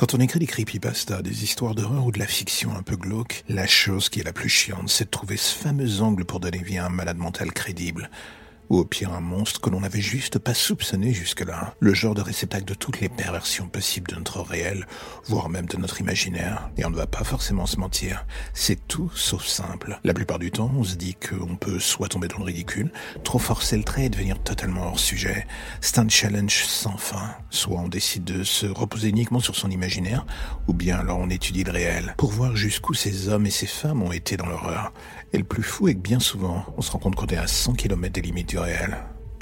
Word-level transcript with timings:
Quand 0.00 0.14
on 0.14 0.18
écrit 0.20 0.38
des 0.38 0.46
creepypastas, 0.46 1.20
des 1.20 1.44
histoires 1.44 1.74
d'horreur 1.74 2.06
ou 2.06 2.10
de 2.10 2.18
la 2.18 2.26
fiction 2.26 2.74
un 2.74 2.82
peu 2.82 2.96
glauque, 2.96 3.44
la 3.50 3.66
chose 3.66 4.08
qui 4.08 4.20
est 4.20 4.24
la 4.24 4.32
plus 4.32 4.48
chiante, 4.48 4.88
c'est 4.88 5.04
de 5.04 5.10
trouver 5.10 5.36
ce 5.36 5.54
fameux 5.54 6.00
angle 6.00 6.24
pour 6.24 6.40
donner 6.40 6.56
vie 6.56 6.78
à 6.78 6.86
un 6.86 6.88
malade 6.88 7.18
mental 7.18 7.52
crédible 7.52 8.08
ou 8.70 8.78
au 8.78 8.84
pire 8.84 9.12
un 9.12 9.20
monstre 9.20 9.60
que 9.60 9.68
l'on 9.68 9.80
n'avait 9.80 10.00
juste 10.00 10.38
pas 10.38 10.54
soupçonné 10.54 11.12
jusque-là, 11.12 11.74
le 11.80 11.92
genre 11.92 12.14
de 12.14 12.22
réceptacle 12.22 12.64
de 12.64 12.74
toutes 12.74 13.00
les 13.00 13.08
perversions 13.08 13.68
possibles 13.68 14.12
de 14.12 14.16
notre 14.16 14.40
réel, 14.40 14.86
voire 15.26 15.48
même 15.48 15.66
de 15.66 15.76
notre 15.76 16.00
imaginaire. 16.00 16.70
Et 16.78 16.84
on 16.84 16.90
ne 16.90 16.96
va 16.96 17.08
pas 17.08 17.24
forcément 17.24 17.66
se 17.66 17.78
mentir, 17.78 18.24
c'est 18.54 18.86
tout 18.86 19.10
sauf 19.14 19.44
simple. 19.44 19.98
La 20.04 20.14
plupart 20.14 20.38
du 20.38 20.52
temps, 20.52 20.70
on 20.76 20.84
se 20.84 20.94
dit 20.94 21.16
qu'on 21.16 21.56
peut 21.56 21.80
soit 21.80 22.08
tomber 22.08 22.28
dans 22.28 22.38
le 22.38 22.44
ridicule, 22.44 22.92
trop 23.24 23.40
forcer 23.40 23.76
le 23.76 23.82
trait 23.82 24.06
et 24.06 24.08
devenir 24.08 24.40
totalement 24.40 24.86
hors 24.86 25.00
sujet. 25.00 25.46
C'est 25.80 25.98
un 25.98 26.08
challenge 26.08 26.64
sans 26.64 26.96
fin. 26.96 27.34
Soit 27.50 27.80
on 27.80 27.88
décide 27.88 28.24
de 28.24 28.44
se 28.44 28.66
reposer 28.66 29.08
uniquement 29.08 29.40
sur 29.40 29.56
son 29.56 29.70
imaginaire, 29.70 30.24
ou 30.68 30.74
bien 30.74 30.98
alors 30.98 31.18
on 31.18 31.28
étudie 31.28 31.64
le 31.64 31.72
réel, 31.72 32.14
pour 32.16 32.30
voir 32.30 32.54
jusqu'où 32.54 32.94
ces 32.94 33.28
hommes 33.28 33.46
et 33.46 33.50
ces 33.50 33.66
femmes 33.66 34.02
ont 34.02 34.12
été 34.12 34.36
dans 34.36 34.46
l'horreur. 34.46 34.92
Et 35.32 35.38
le 35.38 35.44
plus 35.44 35.62
fou 35.62 35.88
est 35.88 35.94
que 35.94 36.00
bien 36.00 36.20
souvent, 36.20 36.64
on 36.76 36.82
se 36.82 36.90
rend 36.90 36.98
compte 36.98 37.14
qu'on 37.16 37.26
est 37.26 37.36
à 37.36 37.46
100 37.46 37.74
km 37.74 38.12
des 38.12 38.20
limites 38.20 38.48
du 38.48 38.58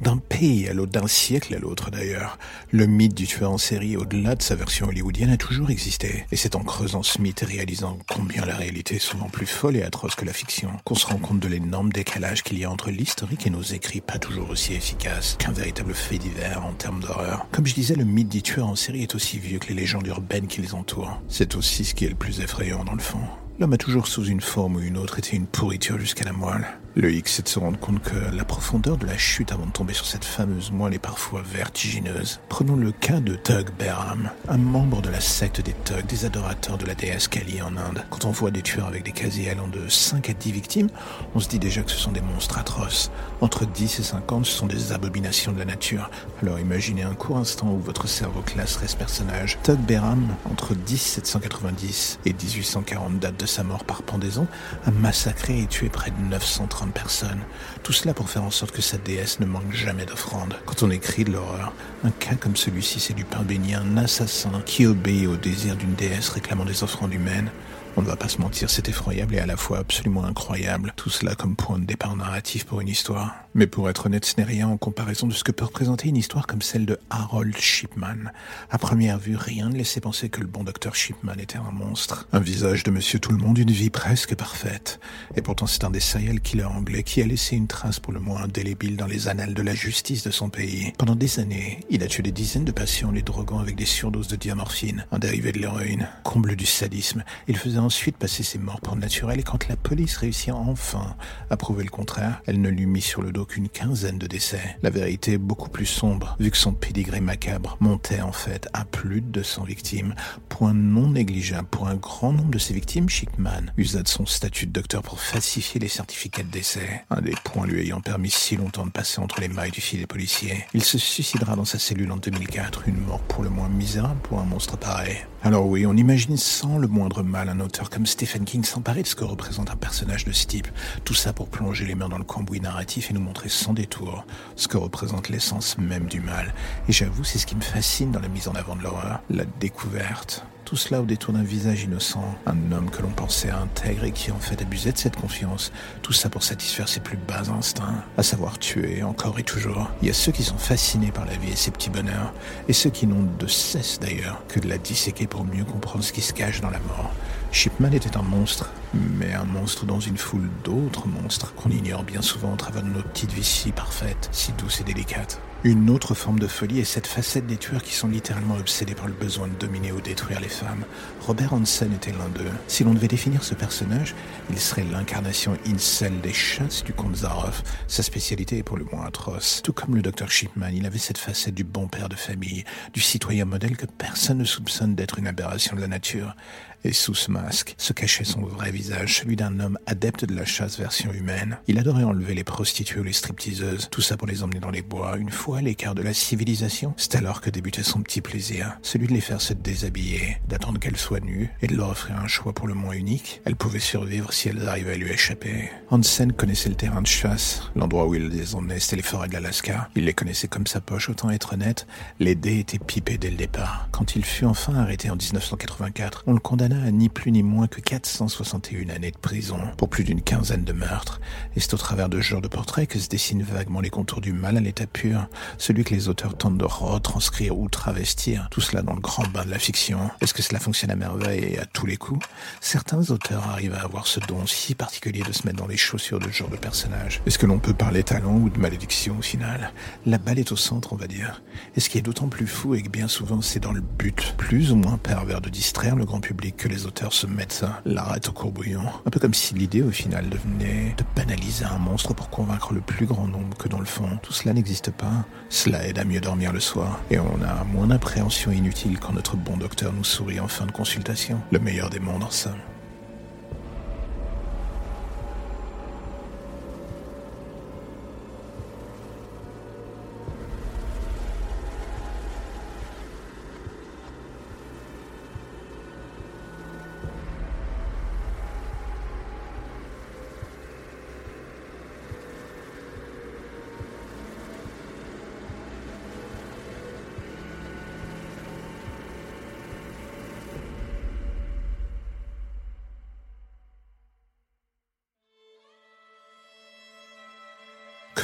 D'un 0.03 0.19
pays 0.19 0.69
à 0.69 0.75
l'autre, 0.75 0.93
d'un 0.93 1.09
siècle 1.09 1.53
à 1.55 1.59
l'autre 1.59 1.91
d'ailleurs, 1.91 2.39
le 2.71 2.87
mythe 2.87 3.15
du 3.15 3.27
tueur 3.27 3.51
en 3.51 3.59
série, 3.59 3.97
au-delà 3.97 4.37
de 4.37 4.43
sa 4.43 4.55
version 4.55 4.87
hollywoodienne, 4.87 5.31
a 5.31 5.37
toujours 5.37 5.71
existé. 5.71 6.25
Et 6.31 6.37
c'est 6.37 6.55
en 6.55 6.63
creusant 6.63 7.03
ce 7.03 7.21
mythe 7.21 7.43
et 7.43 7.47
réalisant 7.47 7.99
combien 8.09 8.45
la 8.45 8.55
réalité 8.55 8.97
est 8.97 9.01
souvent 9.01 9.29
plus 9.29 9.47
folle 9.47 9.77
et 9.77 9.83
atroce 9.83 10.15
que 10.15 10.25
la 10.25 10.33
fiction, 10.33 10.71
qu'on 10.85 10.95
se 10.95 11.07
rend 11.07 11.19
compte 11.19 11.41
de 11.41 11.49
l'énorme 11.49 11.91
décalage 11.91 12.45
qu'il 12.45 12.59
y 12.59 12.65
a 12.65 12.71
entre 12.71 12.91
l'historique 12.91 13.47
et 13.49 13.51
nos 13.51 13.63
écrits 13.63 14.01
pas 14.01 14.19
toujours 14.19 14.51
aussi 14.51 14.75
efficaces 14.75 15.37
qu'un 15.37 15.53
véritable 15.53 15.95
fait 15.95 16.19
divers 16.19 16.65
en 16.65 16.75
termes 16.75 17.01
d'horreur. 17.01 17.47
Comme 17.51 17.67
je 17.67 17.75
disais, 17.75 17.97
le 17.97 18.05
mythe 18.05 18.29
du 18.29 18.43
tueur 18.43 18.69
en 18.69 18.77
série 18.77 19.03
est 19.03 19.17
aussi 19.17 19.41
vieux 19.41 19.59
que 19.59 19.69
les 19.69 19.75
légendes 19.75 20.07
urbaines 20.07 20.47
qui 20.47 20.63
les 20.63 20.75
entourent. 20.75 21.21
C'est 21.29 21.57
aussi 21.57 21.85
ce 21.85 21.95
qui 21.95 22.05
est 22.05 22.11
le 22.11 22.15
plus 22.15 22.41
effrayant 22.41 22.85
dans 22.85 22.95
le 22.95 23.01
fond. 23.01 23.21
L'homme 23.59 23.73
a 23.73 23.79
toujours 23.79 24.07
sous 24.07 24.25
une 24.25 24.41
forme 24.41 24.77
ou 24.77 24.81
une 24.81 24.97
autre 24.97 25.19
été 25.19 25.35
une 25.35 25.47
pourriture 25.47 25.99
jusqu'à 25.99 26.25
la 26.25 26.33
moelle. 26.33 26.65
Le 27.01 27.13
X, 27.13 27.35
c'est 27.35 27.45
de 27.45 27.49
se 27.49 27.61
rendre 27.61 27.79
compte 27.79 28.03
que 28.03 28.17
la 28.35 28.45
profondeur 28.45 28.97
de 28.97 29.07
la 29.07 29.17
chute 29.17 29.53
avant 29.53 29.67
de 29.67 29.71
tomber 29.71 29.95
sur 29.95 30.05
cette 30.05 30.25
fameuse 30.25 30.73
moelle 30.73 30.95
est 30.95 30.99
parfois 30.99 31.43
vertigineuse. 31.47 32.41
Prenons 32.49 32.75
le 32.75 32.91
cas 32.91 33.21
de 33.21 33.37
Tug 33.37 33.69
Behram, 33.79 34.31
un 34.49 34.57
membre 34.57 35.01
de 35.01 35.09
la 35.09 35.21
secte 35.21 35.61
des 35.61 35.75
Tug, 35.85 36.05
des 36.07 36.25
adorateurs 36.25 36.77
de 36.77 36.85
la 36.85 36.97
déesse 36.97 37.29
Kali 37.29 37.63
en 37.63 37.77
Inde. 37.77 38.03
Quand 38.11 38.25
on 38.25 38.33
voit 38.33 38.51
des 38.51 38.63
tueurs 38.63 38.89
avec 38.89 39.05
des 39.05 39.13
casiers 39.13 39.49
allant 39.49 39.69
de 39.69 39.89
5 39.89 40.29
à 40.29 40.33
10 40.33 40.51
victimes, 40.51 40.89
on 41.37 41.39
se 41.39 41.49
dit 41.49 41.61
déjà 41.61 41.83
que 41.83 41.93
ce 41.93 41.99
sont 41.99 42.11
des 42.11 42.21
monstres 42.21 42.59
atroces. 42.59 43.13
Entre 43.41 43.65
10 43.65 44.01
et 44.01 44.03
50, 44.03 44.45
ce 44.45 44.51
sont 44.51 44.67
des 44.67 44.91
abominations 44.91 45.53
de 45.53 45.61
la 45.61 45.67
nature. 45.67 46.11
Alors 46.43 46.59
imaginez 46.59 47.05
un 47.05 47.15
court 47.15 47.37
instant 47.37 47.71
où 47.71 47.79
votre 47.79 48.09
cerveau 48.09 48.41
classerait 48.41 48.89
ce 48.89 48.97
personnage. 48.97 49.57
Tug 49.63 49.79
Behram, 49.79 50.35
entre 50.51 50.75
1790 50.75 52.19
et 52.27 52.33
1840, 52.33 53.21
date 53.21 53.39
de 53.39 53.47
sa 53.47 53.63
mort 53.63 53.85
par 53.85 54.03
pendaison, 54.03 54.49
a 54.85 54.91
massacré 54.91 55.61
et 55.61 55.67
tué 55.69 55.91
près 55.91 56.11
de 56.11 56.21
930 56.29 56.88
personnes. 56.93 57.41
Tout 57.83 57.93
cela 57.93 58.15
pour 58.15 58.31
faire 58.31 58.43
en 58.43 58.51
sorte 58.51 58.75
que 58.75 58.83
sa 58.83 58.99
déesse 58.99 59.41
ne 59.41 59.47
manque 59.47 59.73
jamais 59.73 60.07
d'offrandes. 60.07 60.55
Quand 60.67 60.83
on 60.83 60.91
écrit 60.91 61.25
de 61.25 61.33
l'horreur, 61.33 61.73
un 62.05 62.11
cas 62.11 62.35
comme 62.35 62.57
celui-ci, 62.57 63.01
c'est 63.01 63.15
du 63.15 63.25
pain 63.25 63.43
béni, 63.43 63.75
un 63.75 63.97
assassin 63.97 64.63
qui 64.67 64.87
obéit 64.87 65.27
au 65.27 65.37
désir 65.37 65.77
d'une 65.77 65.95
déesse 65.95 66.29
réclamant 66.31 66.65
des 66.65 66.83
offrandes 66.83 67.15
humaines. 67.15 67.51
On 67.97 68.03
ne 68.03 68.07
va 68.07 68.17
pas 68.17 68.29
se 68.29 68.41
mentir, 68.41 68.71
c'est 68.71 68.89
effroyable 68.89 69.35
et 69.35 69.41
à 69.41 69.47
la 69.47 69.57
fois 69.57 69.79
absolument 69.79 70.25
incroyable. 70.25 70.93
Tout 70.97 71.11
cela 71.11 71.35
comme 71.35 71.57
point 71.57 71.79
de 71.79 71.85
départ 71.85 72.15
narratif 72.17 72.65
pour 72.65 72.81
une 72.81 72.89
histoire. 72.89 73.35
Mais 73.55 73.67
pour 73.67 73.91
être 73.91 74.07
honnête, 74.07 74.25
ce 74.25 74.35
n'est 74.37 74.45
rien 74.45 74.69
en 74.69 74.77
comparaison 74.77 75.27
de 75.27 75.33
ce 75.33 75.43
que 75.43 75.51
peut 75.51 75.65
représenter 75.65 76.09
une 76.09 76.17
histoire 76.17 76.47
comme 76.47 76.63
celle 76.63 76.87
de 76.87 76.99
Harold 77.11 77.57
Shipman. 77.57 78.31
À 78.71 78.79
première 78.79 79.19
vue, 79.19 79.37
rien 79.37 79.69
ne 79.69 79.77
laissait 79.77 80.01
penser 80.01 80.29
que 80.29 80.41
le 80.41 80.47
bon 80.47 80.63
docteur 80.63 80.95
Shipman 80.95 81.35
était 81.39 81.59
un 81.59 81.73
monstre. 81.73 82.29
Un 82.33 82.39
visage 82.39 82.85
de 82.85 82.93
monsieur 82.93 83.19
tout 83.19 83.33
le 83.33 83.39
monde, 83.39 83.59
une 83.59 83.73
vie 83.73 83.91
presque 83.91 84.37
parfaite. 84.37 85.01
Et 85.35 85.43
pourtant, 85.43 85.67
c'est 85.67 85.83
un 85.83 85.91
des 85.91 85.99
serial 85.99 86.41
killers 86.41 86.65
anglais 86.65 87.03
qui 87.03 87.21
a 87.21 87.27
laissé 87.27 87.57
une 87.57 87.67
trace 87.67 87.99
pour 87.99 88.13
le 88.13 88.21
moins 88.21 88.45
indélébile 88.45 88.97
dans 88.97 89.07
les 89.07 89.27
annales 89.27 89.55
de 89.55 89.63
la 89.63 89.75
justice 89.75 90.23
de 90.23 90.31
son 90.31 90.51
pays. 90.51 90.93
Pendant 90.99 91.17
des 91.17 91.41
années, 91.41 91.81
il 91.91 92.05
a 92.05 92.07
tué 92.07 92.23
des 92.23 92.31
dizaines 92.31 92.65
de 92.65 92.73
patients 92.73 93.11
les 93.11 93.23
droguant 93.23 93.59
avec 93.59 93.75
des 93.75 93.87
surdoses 93.87 94.29
de 94.29 94.37
diamorphine, 94.37 95.05
un 95.11 95.19
dérivé 95.19 95.51
de 95.51 95.59
l'héroïne. 95.59 96.09
Comble 96.23 96.55
du 96.55 96.67
sadisme, 96.67 97.25
il 97.49 97.57
faisait 97.57 97.79
ensuite 97.89 98.19
passer 98.19 98.43
ses 98.43 98.59
morts 98.59 98.83
pour 98.83 98.97
naturel 98.97 99.41
et 99.41 99.43
quand 99.43 99.67
la 99.67 99.77
police 99.77 100.19
réussit 100.19 100.53
enfin 100.53 101.17
à 101.49 101.57
prouver 101.57 101.85
le 101.85 101.89
contraire, 101.89 102.43
elle 102.45 102.61
ne 102.61 102.69
lui 102.69 102.85
mit 102.85 103.01
sur 103.01 103.23
le 103.23 103.33
dos 103.33 103.47
qu'une 103.47 103.71
quinzaine 103.71 104.19
de 104.19 104.27
décès. 104.27 104.77
La 104.83 104.91
vérité 104.91 105.33
est 105.33 105.39
beaucoup 105.39 105.71
plus 105.71 105.87
sombre, 105.87 106.37
vu 106.39 106.51
que 106.51 106.59
son 106.59 106.75
pédigré 106.75 107.23
macabre 107.23 107.79
montait 107.81 108.21
en 108.21 108.33
fait 108.33 108.69
à 108.75 108.85
plus 108.85 109.23
de 109.23 109.29
200 109.29 109.65
victimes. 109.65 110.15
Point 110.51 110.75
non 110.75 111.09
négligeable 111.13 111.67
pour 111.67 111.89
un 111.89 111.95
grand 111.95 112.35
nombre 112.35 112.51
de 112.51 112.59
ces 112.59 112.75
victimes, 112.75 113.09
Shipman 113.09 113.73
usa 113.79 114.03
de 114.03 114.09
son 114.09 114.27
statut 114.27 114.67
de 114.67 114.73
docteur 114.73 115.01
pour 115.01 115.19
falsifier 115.19 115.81
les 115.81 115.89
certificats 115.89 116.43
de 116.43 116.51
décès, 116.51 117.07
un 117.09 117.23
des 117.23 117.35
points 117.43 117.67
lui 117.67 117.81
ayant 117.81 118.03
permis 118.03 118.29
si 118.29 118.57
longtemps 118.57 118.85
de 118.85 118.91
passer 118.91 119.19
entre 119.23 119.41
les 119.41 119.49
mailles 119.49 119.71
du 119.71 119.81
filet 119.81 120.07
policier. 120.07 120.67
Il 120.75 120.85
se 120.85 120.99
suicidera 120.99 121.57
dans 121.57 121.65
sa 121.65 121.79
cellule 121.79 122.13
en 122.13 122.19
2004, 122.19 122.87
une 122.87 123.01
mort 123.01 123.21
pour 123.21 123.43
le 123.43 123.49
moins 123.49 123.71
misérable 123.71 124.21
pour 124.25 124.41
un 124.41 124.45
monstre 124.45 124.77
pareil. 124.77 125.17
Alors 125.49 125.67
oui, 125.67 125.87
on 125.87 125.97
imagine 125.97 126.37
sans 126.37 126.77
le 126.77 126.89
moindre 126.89 127.23
mal 127.23 127.49
un 127.49 127.61
auteur 127.61 127.89
comme 127.89 128.05
Stephen 128.05 128.45
King 128.45 128.65
s'emparer 128.65 129.01
de 129.01 129.07
ce 129.07 129.15
que 129.15 129.25
représente 129.25 129.71
un 129.71 129.77
personnage 129.77 130.27
de 130.27 130.33
ce 130.33 130.47
type. 130.47 130.69
Tout 131.07 131.15
ça 131.15 131.33
pour 131.33 131.49
plonger 131.49 131.87
les 131.87 131.95
mains 131.95 132.11
dans 132.11 132.19
le 132.19 132.25
cambouis 132.25 132.61
narratif 132.61 133.11
et 133.11 133.15
nous 133.15 133.23
montrer 133.23 133.49
sans 133.49 133.73
détour 133.73 134.27
ce 134.57 134.69
que 134.69 134.77
représente 134.77 135.31
l'essence 135.31 135.79
même 135.79 136.05
du 136.05 136.21
mal. 136.21 136.53
Et 136.87 136.93
j'avoue, 136.93 137.25
c'est 137.25 137.39
ce 137.39 137.47
qui 137.47 137.57
me 137.57 137.63
fascine 137.63 138.13
dans 138.13 138.21
la 138.21 138.29
mise 138.29 138.47
en 138.47 138.53
avant 138.57 138.77
de 138.77 138.83
l'horreur, 138.83 139.23
la 139.31 139.47
découverte. 139.59 140.45
Tout 140.69 140.77
cela 140.77 141.01
au 141.01 141.07
détour 141.07 141.33
d'un 141.33 141.43
visage 141.43 141.85
innocent, 141.85 142.23
un 142.45 142.73
homme 142.73 142.91
que 142.91 143.01
l'on 143.01 143.09
pensait 143.09 143.49
intègre 143.49 144.05
et 144.05 144.13
qui 144.13 144.31
en 144.31 144.39
fait 144.39 144.61
abusait 144.61 144.93
de 144.93 144.99
cette 144.99 145.17
confiance. 145.17 145.73
Tout 146.03 146.13
ça 146.13 146.29
pour 146.29 146.43
satisfaire 146.43 146.91
ses 146.91 147.01
plus 147.01 147.17
bas 147.17 147.49
instincts, 147.49 148.05
à 148.19 148.23
savoir 148.23 148.59
tuer 148.59 149.03
encore 149.03 149.39
et 149.39 149.45
toujours. 149.45 149.91
Il 150.03 150.09
y 150.09 150.11
a 150.11 150.15
ceux 150.15 150.31
qui 150.31 150.43
sont 150.43 150.59
fascinés 150.59 151.11
par 151.11 151.25
la 151.25 151.37
vie 151.37 151.53
et 151.53 151.57
ses 151.57 151.71
petits 151.71 151.89
bonheurs, 151.89 152.35
et 152.69 152.75
ceux 152.75 152.91
qui 152.91 153.07
n'ont 153.07 153.27
de 153.39 153.47
cesse 153.47 153.99
d'ailleurs 153.99 154.43
que 154.47 154.61
de 154.61 154.69
la 154.69 154.77
disséquer 154.77 155.27
pour 155.27 155.47
mieux 155.47 155.65
comprendre 155.65 156.05
ce 156.05 156.13
qui 156.13 156.21
se 156.21 156.35
cache 156.35 156.61
dans 156.61 156.69
la 156.69 156.81
mort. 156.81 157.13
Shipman 157.51 157.95
était 157.95 158.19
un 158.19 158.23
monstre, 158.23 158.71
mais 158.93 159.33
un 159.33 159.45
monstre 159.45 159.87
dans 159.87 160.01
une 160.01 160.19
foule 160.19 160.51
d'autres 160.65 161.09
monstres 161.09 161.55
qu'on 161.55 161.71
ignore 161.71 162.03
bien 162.03 162.21
souvent 162.21 162.53
au 162.53 162.57
travers 162.57 162.83
de 162.83 162.91
nos 162.91 163.03
petites 163.03 163.33
vies 163.33 163.43
si 163.43 163.73
parfaites, 163.73 164.29
si 164.33 164.53
douces 164.53 164.83
et 164.83 164.85
délicates. 164.85 165.41
Une 165.65 165.91
autre 165.91 166.15
forme 166.15 166.39
de 166.39 166.47
folie 166.47 166.79
est 166.79 166.85
cette 166.85 167.09
facette 167.09 167.49
des 167.49 167.57
tueurs 167.57 167.83
qui 167.83 167.93
sont 167.93 168.07
littéralement 168.07 168.55
obsédés 168.55 168.95
par 168.95 169.09
le 169.09 169.13
besoin 169.13 169.49
de 169.49 169.55
dominer 169.55 169.91
ou 169.91 170.01
détruire 170.01 170.39
les 170.39 170.49
femmes. 170.49 170.85
Robert 171.21 171.53
Hansen 171.53 171.93
était 171.93 172.13
l'un 172.13 172.29
d'eux. 172.29 172.53
Si 172.69 172.85
l'on 172.85 172.95
devait 172.95 173.09
définir 173.09 173.43
ce 173.43 173.57
personnage, 173.57 174.15
il 174.51 174.61
serait 174.61 174.85
l'incarnation 174.85 175.57
incel 175.67 176.21
des 176.21 176.33
chasses 176.33 176.85
du 176.85 176.93
comte 176.93 177.17
Zaroff. 177.17 177.65
Sa 177.89 178.05
spécialité 178.05 178.59
est 178.59 178.63
pour 178.63 178.77
le 178.77 178.85
moins 178.85 179.07
atroce. 179.07 179.61
Tout 179.65 179.73
comme 179.73 179.97
le 179.97 180.03
docteur 180.03 180.31
Shipman, 180.31 180.71
il 180.73 180.87
avait 180.87 180.97
cette 180.97 181.19
facette 181.19 181.57
du 181.57 181.65
bon 181.65 181.89
père 181.89 182.09
de 182.09 182.15
famille, 182.15 182.63
du 182.95 183.01
citoyen 183.01 183.45
modèle 183.45 183.77
que 183.77 183.87
personne 183.87 184.39
ne 184.39 184.45
soupçonne 184.45 184.95
d'être 184.95 185.19
une 185.19 185.27
aberration 185.27 185.75
de 185.75 185.81
la 185.81 185.89
nature. 185.89 186.37
Et 186.85 186.93
sous 186.93 187.15
ce 187.15 187.31
masque 187.31 187.75
se 187.77 187.93
cachait 187.93 188.25
son 188.25 188.43
vrai 188.43 188.71
visage, 188.71 189.19
celui 189.19 189.37
d'un 189.37 189.59
homme 189.61 189.79
adepte 189.87 190.25
de 190.25 190.35
la 190.35 190.45
chasse 190.45 190.79
version 190.79 191.13
humaine. 191.13 191.59
Il 191.67 191.79
adorait 191.79 192.05
enlever 192.05 192.35
les 192.35 192.45
prostituées 192.45 193.01
ou 193.01 193.03
les 193.03 193.13
stripteaseuses, 193.13 193.89
tout 193.91 194.01
ça 194.01 194.17
pour 194.17 194.29
les 194.29 194.43
emmener 194.43 194.61
dans 194.61 194.71
les 194.71 194.83
bois, 194.83 195.17
une 195.17 195.31
fois 195.31 195.59
à 195.59 195.63
l'écart 195.63 195.95
de 195.95 196.03
la 196.03 196.15
civilisation. 196.15 196.95
C'est 196.97 197.17
alors 197.17 197.41
que 197.41 197.51
débutait 197.51 197.83
son 197.83 198.03
petit 198.03 198.21
plaisir, 198.21 198.79
celui 198.83 199.09
de 199.09 199.13
les 199.13 199.21
faire 199.21 199.41
se 199.41 199.55
déshabiller, 199.55 200.39
d'attendre 200.47 200.79
qu'elles 200.79 200.97
soient 200.97 201.21
nues 201.21 201.51
et 201.63 201.67
de 201.67 201.77
leur 201.77 201.91
offrir 201.91 202.17
un 202.17 202.29
choix 202.29 202.53
pour 202.53 202.69
le 202.69 202.75
moins 202.75 202.95
unique. 202.95 203.41
Elles 203.45 203.57
pouvaient 203.57 203.79
survivre 203.81 204.33
si 204.33 204.49
elles 204.49 204.69
arrivaient 204.69 204.93
à 204.93 204.97
lui 204.97 205.11
échapper. 205.11 205.71
Hansen 205.91 206.33
connaissait 206.33 206.69
le 206.69 206.77
terrain 206.77 207.03
de 207.03 207.07
chasse, 207.07 207.63
l'endroit 207.75 208.07
où 208.07 208.15
il 208.15 208.29
les 208.29 208.55
emmenait, 208.55 208.79
c'était 208.79 208.97
les 208.97 209.03
forêts 209.03 209.29
de 209.29 209.33
l'Alaska. 209.33 209.89
Il 209.97 210.05
les 210.05 210.15
connaissait 210.15 210.49
comme 210.49 210.67
sa 210.67 210.81
poche, 210.81 211.09
autant 211.09 211.31
être 211.31 211.55
honnête, 211.55 211.87
les 212.21 212.37
dés 212.37 212.61
étaient 212.61 212.79
pipés 212.79 213.19
dès 213.19 213.31
le 213.31 213.37
départ. 213.37 213.89
Quand 213.91 214.15
il 214.15 214.25
fut 214.25 214.45
enfin 214.45 214.75
arrêté 214.77 215.11
en 215.11 215.17
1984, 215.17 216.25
on 216.27 216.35
le 216.35 216.41
condamna 216.41 216.68
à 216.73 216.91
ni 216.91 217.09
plus 217.09 217.33
ni 217.33 217.43
moins 217.43 217.67
que 217.67 217.81
461 217.81 218.89
années 218.89 219.11
de 219.11 219.19
prison 219.19 219.59
pour 219.77 219.89
plus 219.89 220.05
d'une 220.05 220.23
quinzaine 220.23 220.65
de 220.65 220.73
meurtres. 220.73 221.21
Et 221.57 221.61
c'est 221.61 221.75
au 221.75 221.77
travers 221.77 222.09
de 222.09 222.21
ce 222.21 222.27
genre 222.27 222.41
de 222.41 222.49
portrait 222.49 222.87
que 222.87 222.99
se 222.99 223.09
dessinent 223.09 223.43
vaguement 223.43 223.81
les 223.81 223.91
contours 223.91 224.21
du 224.21 224.33
mal 224.33 224.57
à 224.57 224.61
l'état 224.61 224.87
pur, 224.87 225.27
celui 225.57 225.85
que 225.85 225.95
les 225.95 226.09
auteurs 226.09 226.37
tentent 226.37 226.59
de 226.59 226.65
retranscrire 226.65 227.59
ou 227.59 227.69
travestir, 227.69 228.49
tout 228.51 228.61
cela 228.61 228.83
dans 228.83 228.95
le 228.95 229.01
grand 229.01 229.27
bain 229.29 229.45
de 229.45 229.51
la 229.51 229.59
fiction. 229.59 230.11
Est-ce 230.21 230.35
que 230.35 230.43
cela 230.43 230.59
fonctionne 230.59 230.91
à 230.91 230.97
merveille 230.97 231.45
et 231.45 231.59
à 231.59 231.67
tous 231.67 231.87
les 231.87 231.97
coups? 231.97 232.27
Certains 232.61 233.11
auteurs 233.11 233.49
arrivent 233.49 233.75
à 233.75 233.83
avoir 233.83 234.07
ce 234.07 234.21
don 234.21 234.47
si 234.47 234.75
particulier 234.75 235.23
de 235.23 235.33
se 235.33 235.47
mettre 235.47 235.59
dans 235.59 235.67
les 235.67 235.77
chaussures 235.77 236.19
de 236.19 236.27
ce 236.27 236.33
genre 236.33 236.51
de 236.51 236.57
personnage. 236.57 237.23
Est-ce 237.27 237.39
que 237.39 237.47
l'on 237.47 237.59
peut 237.59 237.75
parler 237.75 238.03
talent 238.03 238.37
ou 238.37 238.51
de 238.51 238.59
malédiction 238.59 239.17
au 239.19 239.23
final? 239.23 239.73
La 240.07 240.19
balle 240.19 240.39
est 240.39 240.53
au 240.53 240.57
centre, 240.57 240.93
on 240.93 240.97
va 240.97 241.07
dire. 241.07 241.43
Et 241.77 241.81
ce 241.81 241.89
qui 241.89 241.99
est 241.99 242.03
d'autant 242.03 242.29
plus 242.29 242.47
fou 242.47 242.75
est 242.75 242.83
que 242.83 242.91
bien 242.91 243.09
souvent 243.09 243.41
c'est 243.43 243.61
dans 243.61 243.73
le 243.73 243.81
but, 243.81 244.35
plus 244.37 244.73
ou 244.73 244.77
moins 244.77 244.99
pervers, 244.99 245.41
de 245.41 245.49
distraire 245.49 245.97
le 245.97 246.05
grand 246.05 246.21
public 246.21 246.58
que 246.59 246.69
les 246.69 246.85
auteurs 246.85 247.15
se 247.15 247.27
mettent 247.27 247.65
l'arrête 247.87 248.29
au 248.29 248.33
courbouillon. 248.33 248.83
Un 249.07 249.11
peu 249.11 249.21
comme 249.21 249.33
si 249.33 249.55
l'idée 249.55 249.81
au 249.81 249.91
final 249.91 250.29
devenait 250.29 250.95
de 250.99 251.05
banaliser 251.17 251.65
un 251.65 251.79
monstre 251.79 252.13
pour 252.13 252.29
convaincre 252.29 252.75
le 252.75 252.81
plus 252.81 253.07
grand 253.07 253.27
nombre 253.27 253.57
que 253.57 253.69
dans 253.69 253.79
le 253.79 253.87
fond, 253.87 254.19
tout 254.23 254.33
cela 254.33 254.53
n'existe 254.53 254.91
pas. 254.91 255.25
Cela 255.49 255.87
aide 255.87 255.99
à 255.99 256.05
mieux 256.05 256.21
dormir 256.21 256.53
le 256.53 256.61
soir. 256.61 257.01
Et 257.11 257.19
on 257.19 257.43
a 257.43 257.65
moins 257.65 257.87
d'appréhension 257.87 258.51
inutile 258.51 258.99
quand 258.99 259.13
notre 259.13 259.37
bon 259.37 259.57
docteur 259.57 259.93
nous 259.93 260.05
sourit 260.05 260.41
en 260.41 260.49
fin 260.49 260.67
de 260.67 260.73
consultation. 260.73 261.41
Le 261.53 261.61
meilleur 261.61 261.89
des 261.89 262.01
mondes 262.01 262.25
en 262.25 262.31
somme. 262.31 262.59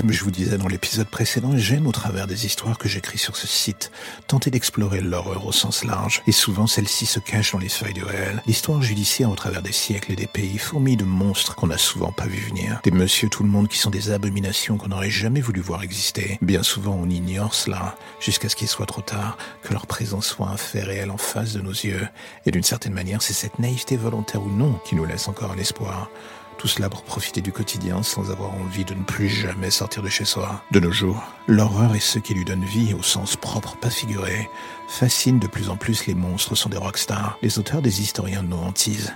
Comme 0.04 0.12
je 0.12 0.22
vous 0.22 0.30
disais 0.30 0.58
dans 0.58 0.68
l'épisode 0.68 1.08
précédent, 1.08 1.56
j'aime 1.56 1.86
au 1.86 1.90
travers 1.90 2.26
des 2.26 2.44
histoires 2.44 2.76
que 2.76 2.90
j'écris 2.90 3.16
sur 3.16 3.36
ce 3.36 3.46
site 3.46 3.90
tenter 4.26 4.50
d'explorer 4.50 5.00
l'horreur 5.00 5.46
au 5.46 5.52
sens 5.52 5.82
large. 5.82 6.20
Et 6.26 6.32
souvent 6.32 6.66
celle-ci 6.66 7.06
se 7.06 7.20
cache 7.20 7.52
dans 7.52 7.58
les 7.58 7.70
feuilles 7.70 7.94
de 7.94 8.04
réel. 8.04 8.42
L'histoire 8.46 8.82
judiciaire 8.82 9.30
au 9.30 9.34
travers 9.34 9.62
des 9.62 9.72
siècles 9.72 10.12
et 10.12 10.16
des 10.16 10.26
pays 10.26 10.58
fourmis 10.58 10.98
de 10.98 11.04
monstres 11.04 11.54
qu'on 11.54 11.68
n'a 11.68 11.78
souvent 11.78 12.12
pas 12.12 12.26
vu 12.26 12.36
venir. 12.36 12.82
Des 12.84 12.90
monsieur 12.90 13.30
tout 13.30 13.44
le 13.44 13.48
monde 13.48 13.66
qui 13.66 13.78
sont 13.78 13.88
des 13.88 14.10
abominations 14.10 14.76
qu'on 14.76 14.88
n'aurait 14.88 15.08
jamais 15.08 15.40
voulu 15.40 15.62
voir 15.62 15.82
exister. 15.82 16.38
Bien 16.42 16.62
souvent 16.62 17.00
on 17.02 17.08
ignore 17.08 17.54
cela 17.54 17.96
jusqu'à 18.20 18.50
ce 18.50 18.56
qu'il 18.56 18.68
soit 18.68 18.84
trop 18.84 19.00
tard, 19.00 19.38
que 19.62 19.72
leur 19.72 19.86
présence 19.86 20.26
soit 20.26 20.48
un 20.48 20.58
fait 20.58 20.82
réel 20.82 21.10
en 21.10 21.16
face 21.16 21.54
de 21.54 21.62
nos 21.62 21.70
yeux. 21.72 22.06
Et 22.44 22.50
d'une 22.50 22.62
certaine 22.62 22.92
manière 22.92 23.22
c'est 23.22 23.32
cette 23.32 23.58
naïveté 23.58 23.96
volontaire 23.96 24.42
ou 24.42 24.50
non 24.50 24.78
qui 24.84 24.96
nous 24.96 25.06
laisse 25.06 25.28
encore 25.28 25.52
un 25.52 25.56
espoir. 25.56 26.10
Tout 26.58 26.68
cela 26.68 26.88
pour 26.88 27.02
profiter 27.02 27.40
du 27.40 27.52
quotidien 27.52 28.02
sans 28.02 28.30
avoir 28.30 28.52
envie 28.54 28.84
de 28.84 28.94
ne 28.94 29.04
plus 29.04 29.28
jamais 29.28 29.70
sortir 29.70 30.02
de 30.02 30.08
chez 30.08 30.24
soi. 30.24 30.62
De 30.70 30.80
nos 30.80 30.92
jours, 30.92 31.22
l'horreur 31.46 31.94
et 31.94 32.00
ceux 32.00 32.20
qui 32.20 32.34
lui 32.34 32.44
donnent 32.44 32.64
vie 32.64 32.94
au 32.94 33.02
sens 33.02 33.36
propre, 33.36 33.76
pas 33.76 33.90
figuré, 33.90 34.48
fascinent 34.88 35.38
de 35.38 35.46
plus 35.46 35.68
en 35.68 35.76
plus 35.76 36.06
les 36.06 36.14
monstres 36.14 36.54
sont 36.54 36.70
des 36.70 36.76
rockstars, 36.76 37.38
les 37.42 37.58
auteurs 37.58 37.82
des 37.82 38.00
historiens 38.00 38.42
de 38.42 38.48
nos. 38.48 38.64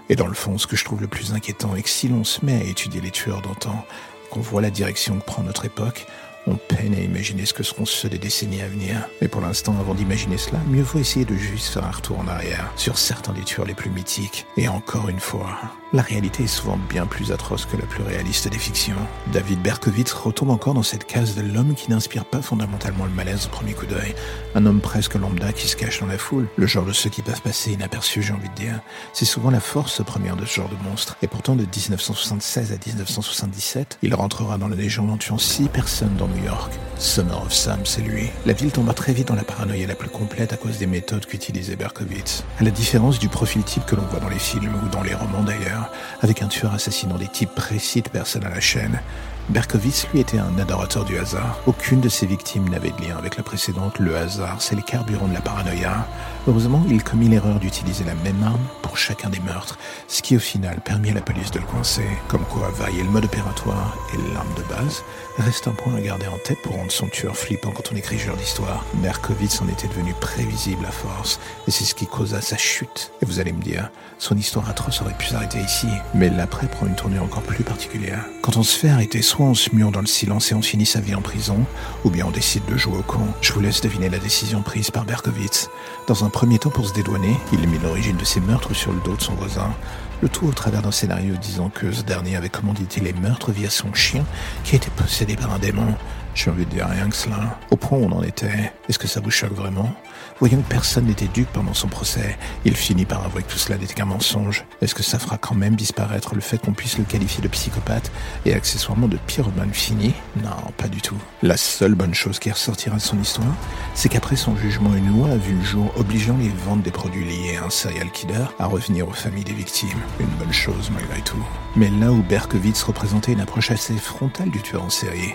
Et 0.08 0.16
dans 0.16 0.26
le 0.26 0.34
fond, 0.34 0.58
ce 0.58 0.66
que 0.66 0.76
je 0.76 0.84
trouve 0.84 1.00
le 1.00 1.08
plus 1.08 1.32
inquiétant 1.32 1.74
est 1.74 1.82
que 1.82 1.88
si 1.88 2.08
l'on 2.08 2.24
se 2.24 2.44
met 2.44 2.60
à 2.60 2.64
étudier 2.64 3.00
les 3.00 3.10
tueurs 3.10 3.42
d'antan, 3.42 3.84
qu'on 4.30 4.40
voit 4.40 4.62
la 4.62 4.70
direction 4.70 5.18
que 5.18 5.24
prend 5.24 5.42
notre 5.42 5.64
époque, 5.64 6.06
on 6.48 6.56
peine 6.56 6.94
à 6.94 7.00
imaginer 7.00 7.44
ce 7.46 7.52
que 7.52 7.62
seront 7.62 7.84
ceux 7.84 8.08
des 8.08 8.18
décennies 8.18 8.62
à 8.62 8.68
venir. 8.68 9.08
Mais 9.20 9.28
pour 9.28 9.40
l'instant, 9.40 9.76
avant 9.78 9.94
d'imaginer 9.94 10.38
cela, 10.38 10.58
mieux 10.68 10.82
vaut 10.82 10.98
essayer 10.98 11.24
de 11.24 11.34
juste 11.34 11.68
faire 11.68 11.84
un 11.84 11.90
retour 11.90 12.18
en 12.18 12.28
arrière 12.28 12.70
sur 12.76 12.98
certains 12.98 13.32
des 13.32 13.42
tueurs 13.42 13.66
les 13.66 13.74
plus 13.74 13.90
mythiques. 13.90 14.46
Et 14.56 14.68
encore 14.68 15.08
une 15.08 15.20
fois, 15.20 15.58
la 15.92 16.02
réalité 16.02 16.44
est 16.44 16.48
souvent 16.48 16.78
bien 16.88 17.06
plus 17.06 17.32
atroce 17.32 17.66
que 17.66 17.76
la 17.76 17.86
plus 17.86 18.02
réaliste 18.02 18.48
des 18.48 18.58
fictions. 18.58 18.96
David 19.32 19.60
Berkowitz 19.62 20.12
retombe 20.12 20.50
encore 20.50 20.74
dans 20.74 20.82
cette 20.82 21.06
case 21.06 21.34
de 21.34 21.42
l'homme 21.42 21.74
qui 21.74 21.90
n'inspire 21.90 22.24
pas 22.24 22.42
fondamentalement 22.42 23.04
le 23.04 23.10
malaise 23.10 23.46
au 23.46 23.48
premier 23.48 23.72
coup 23.72 23.86
d'œil. 23.86 24.14
Un 24.54 24.66
homme 24.66 24.80
presque 24.80 25.14
lambda 25.14 25.52
qui 25.52 25.68
se 25.68 25.76
cache 25.76 26.00
dans 26.00 26.06
la 26.06 26.18
foule. 26.18 26.48
Le 26.56 26.66
genre 26.66 26.84
de 26.84 26.92
ceux 26.92 27.10
qui 27.10 27.22
peuvent 27.22 27.42
passer 27.42 27.72
inaperçus, 27.72 28.22
j'ai 28.22 28.32
envie 28.32 28.48
de 28.48 28.54
dire. 28.54 28.80
C'est 29.12 29.24
souvent 29.24 29.50
la 29.50 29.60
force 29.60 30.02
première 30.04 30.36
de 30.36 30.44
ce 30.44 30.54
genre 30.54 30.68
de 30.68 30.88
monstre. 30.88 31.16
Et 31.22 31.26
pourtant, 31.26 31.56
de 31.56 31.62
1976 31.62 32.72
à 32.72 32.76
1977, 32.86 33.98
il 34.02 34.14
rentrera 34.14 34.58
dans 34.58 34.68
la 34.68 34.76
légende 34.76 35.10
en 35.10 35.16
tuant 35.16 35.38
six 35.38 35.68
personnes 35.68 36.16
dans 36.16 36.28
York. 36.44 36.72
Summer 36.98 37.40
of 37.40 37.52
Sam, 37.52 37.80
c'est 37.84 38.00
lui. 38.00 38.28
La 38.44 38.52
ville 38.52 38.72
tomba 38.72 38.92
très 38.92 39.12
vite 39.12 39.28
dans 39.28 39.36
la 39.36 39.44
paranoïa 39.44 39.86
la 39.86 39.94
plus 39.94 40.08
complète 40.08 40.52
à 40.52 40.56
cause 40.56 40.78
des 40.78 40.86
méthodes 40.86 41.26
qu'utilisait 41.26 41.76
Berkowitz. 41.76 42.42
À 42.58 42.64
la 42.64 42.70
différence 42.70 43.20
du 43.20 43.28
profil 43.28 43.62
type 43.62 43.86
que 43.86 43.94
l'on 43.94 44.02
voit 44.02 44.18
dans 44.18 44.28
les 44.28 44.38
films 44.38 44.74
ou 44.84 44.88
dans 44.88 45.02
les 45.02 45.14
romans 45.14 45.44
d'ailleurs, 45.44 45.92
avec 46.22 46.42
un 46.42 46.48
tueur 46.48 46.74
assassinant 46.74 47.16
des 47.16 47.28
types 47.28 47.54
précis 47.54 48.02
de 48.02 48.08
personnes 48.08 48.44
à 48.44 48.50
la 48.50 48.60
chaîne. 48.60 49.00
Berkowitz, 49.48 50.08
lui, 50.12 50.20
était 50.20 50.38
un 50.38 50.58
adorateur 50.58 51.04
du 51.04 51.18
hasard. 51.18 51.60
Aucune 51.66 52.00
de 52.00 52.08
ses 52.08 52.26
victimes 52.26 52.68
n'avait 52.68 52.90
de 52.90 53.00
lien 53.00 53.16
avec 53.16 53.36
la 53.36 53.42
précédente. 53.42 53.98
Le 53.98 54.16
hasard, 54.16 54.60
c'est 54.60 54.74
les 54.74 54.82
carburants 54.82 55.28
de 55.28 55.34
la 55.34 55.40
paranoïa. 55.40 56.06
Heureusement, 56.48 56.82
il 56.88 57.04
commit 57.04 57.28
l'erreur 57.28 57.60
d'utiliser 57.60 58.04
la 58.04 58.14
même 58.14 58.42
arme 58.42 58.66
pour 58.80 58.96
chacun 58.96 59.28
des 59.28 59.38
meurtres, 59.40 59.78
ce 60.08 60.22
qui 60.22 60.34
au 60.34 60.38
final 60.40 60.80
permit 60.80 61.10
à 61.10 61.14
la 61.14 61.20
police 61.20 61.50
de 61.50 61.58
le 61.58 61.66
coincer. 61.66 62.06
Comme 62.26 62.44
quoi, 62.46 62.70
varier 62.70 63.02
le 63.02 63.10
mode 63.10 63.26
opératoire 63.26 63.94
et 64.14 64.32
l'arme 64.32 64.54
de 64.56 64.62
base 64.74 65.04
reste 65.36 65.68
un 65.68 65.72
point 65.72 65.94
à 65.94 66.00
garder 66.00 66.26
en 66.26 66.38
tête 66.38 66.62
pour 66.62 66.74
rendre 66.74 66.90
son 66.90 67.06
tueur 67.06 67.36
flippant 67.36 67.70
quand 67.70 67.92
on 67.92 67.96
écrit 67.96 68.18
ce 68.18 68.24
genre 68.24 68.36
d'histoire. 68.36 68.82
Berkowitz 68.94 69.60
en 69.60 69.68
était 69.68 69.88
devenu 69.88 70.14
prévisible 70.22 70.86
à 70.86 70.90
force, 70.90 71.38
et 71.66 71.70
c'est 71.70 71.84
ce 71.84 71.94
qui 71.94 72.06
causa 72.06 72.40
sa 72.40 72.56
chute. 72.56 73.12
Et 73.20 73.26
vous 73.26 73.40
allez 73.40 73.52
me 73.52 73.62
dire, 73.62 73.90
son 74.18 74.34
histoire 74.34 74.70
atroce 74.70 75.02
aurait 75.02 75.12
pu 75.18 75.26
s'arrêter 75.26 75.58
ici, 75.60 75.88
mais 76.14 76.30
l'après 76.30 76.66
prend 76.66 76.86
une 76.86 76.96
tournure 76.96 77.24
encore 77.24 77.42
plus 77.42 77.62
particulière. 77.62 78.24
Quand 78.40 78.56
on 78.56 78.62
se 78.62 78.78
fait 78.78 78.88
arrêter, 78.88 79.20
soit 79.20 79.44
on 79.44 79.54
se 79.54 79.74
mure 79.74 79.92
dans 79.92 80.00
le 80.00 80.06
silence 80.06 80.50
et 80.50 80.54
on 80.54 80.62
finit 80.62 80.86
sa 80.86 81.00
vie 81.00 81.14
en 81.14 81.20
prison, 81.20 81.58
ou 82.04 82.10
bien 82.10 82.24
on 82.24 82.30
décide 82.30 82.64
de 82.64 82.78
jouer 82.78 82.96
au 82.96 83.02
con. 83.02 83.20
Je 83.42 83.52
vous 83.52 83.60
laisse 83.60 83.82
deviner 83.82 84.08
la 84.08 84.18
décision 84.18 84.62
prise 84.62 84.90
par 84.90 85.04
Berkowitz. 85.04 85.68
Dans 86.06 86.24
un 86.24 86.30
premier 86.38 86.60
temps, 86.60 86.70
pour 86.70 86.86
se 86.86 86.94
dédouaner, 86.94 87.36
il 87.52 87.68
mit 87.68 87.80
l'origine 87.80 88.16
de 88.16 88.24
ses 88.24 88.38
meurtres 88.38 88.72
sur 88.72 88.92
le 88.92 89.00
dos 89.00 89.16
de 89.16 89.20
son 89.20 89.34
voisin, 89.34 89.74
le 90.22 90.28
tout 90.28 90.46
au 90.46 90.52
travers 90.52 90.82
d'un 90.82 90.92
scénario 90.92 91.34
disant 91.34 91.68
que 91.68 91.90
ce 91.90 92.02
dernier 92.02 92.36
avait 92.36 92.48
commandité 92.48 93.00
les 93.00 93.12
meurtres 93.12 93.50
via 93.50 93.68
son 93.68 93.92
chien 93.92 94.24
qui 94.62 94.76
était 94.76 94.92
possédé 94.94 95.34
par 95.34 95.52
un 95.52 95.58
démon. 95.58 95.96
J'ai 96.38 96.52
envie 96.52 96.66
de 96.66 96.70
dire 96.70 96.86
rien 96.86 97.08
que 97.08 97.16
cela. 97.16 97.58
Au 97.72 97.76
point 97.76 97.98
où 97.98 98.04
on 98.04 98.12
en 98.12 98.22
était, 98.22 98.72
est-ce 98.88 99.00
que 99.00 99.08
ça 99.08 99.18
vous 99.18 99.28
choque 99.32 99.54
vraiment 99.54 99.92
Voyant 100.38 100.58
que 100.58 100.68
personne 100.68 101.06
n'était 101.06 101.26
dupe 101.26 101.48
pendant 101.52 101.74
son 101.74 101.88
procès, 101.88 102.38
il 102.64 102.76
finit 102.76 103.06
par 103.06 103.24
avouer 103.24 103.42
que 103.42 103.50
tout 103.50 103.58
cela 103.58 103.76
n'était 103.76 103.94
qu'un 103.94 104.04
mensonge. 104.04 104.64
Est-ce 104.80 104.94
que 104.94 105.02
ça 105.02 105.18
fera 105.18 105.36
quand 105.36 105.56
même 105.56 105.74
disparaître 105.74 106.36
le 106.36 106.40
fait 106.40 106.58
qu'on 106.58 106.74
puisse 106.74 106.96
le 106.96 107.02
qualifier 107.02 107.42
de 107.42 107.48
psychopathe 107.48 108.12
et 108.46 108.54
accessoirement 108.54 109.08
de 109.08 109.16
pyromane 109.16 109.74
fini 109.74 110.14
Non, 110.36 110.70
pas 110.76 110.86
du 110.86 111.00
tout. 111.00 111.16
La 111.42 111.56
seule 111.56 111.96
bonne 111.96 112.14
chose 112.14 112.38
qui 112.38 112.52
ressortira 112.52 112.94
de 112.94 113.02
son 113.02 113.20
histoire, 113.20 113.56
c'est 113.94 114.08
qu'après 114.08 114.36
son 114.36 114.56
jugement, 114.56 114.94
une 114.94 115.10
loi 115.18 115.30
a 115.30 115.36
vu 115.36 115.56
le 115.56 115.64
jour 115.64 115.92
obligeant 115.96 116.36
les 116.38 116.50
ventes 116.50 116.82
des 116.82 116.92
produits 116.92 117.24
liés 117.24 117.56
à 117.60 117.64
un 117.64 117.70
serial 117.70 118.12
killer 118.12 118.46
à 118.60 118.66
revenir 118.66 119.08
aux 119.08 119.12
familles 119.12 119.42
des 119.42 119.54
victimes. 119.54 119.88
Une 120.20 120.26
bonne 120.38 120.52
chose 120.52 120.88
malgré 120.94 121.20
tout. 121.22 121.44
Mais 121.74 121.90
là 121.90 122.12
où 122.12 122.22
Berkowitz 122.22 122.80
représentait 122.84 123.32
une 123.32 123.40
approche 123.40 123.72
assez 123.72 123.96
frontale 123.96 124.50
du 124.50 124.62
tueur 124.62 124.84
en 124.84 124.90
série, 124.90 125.34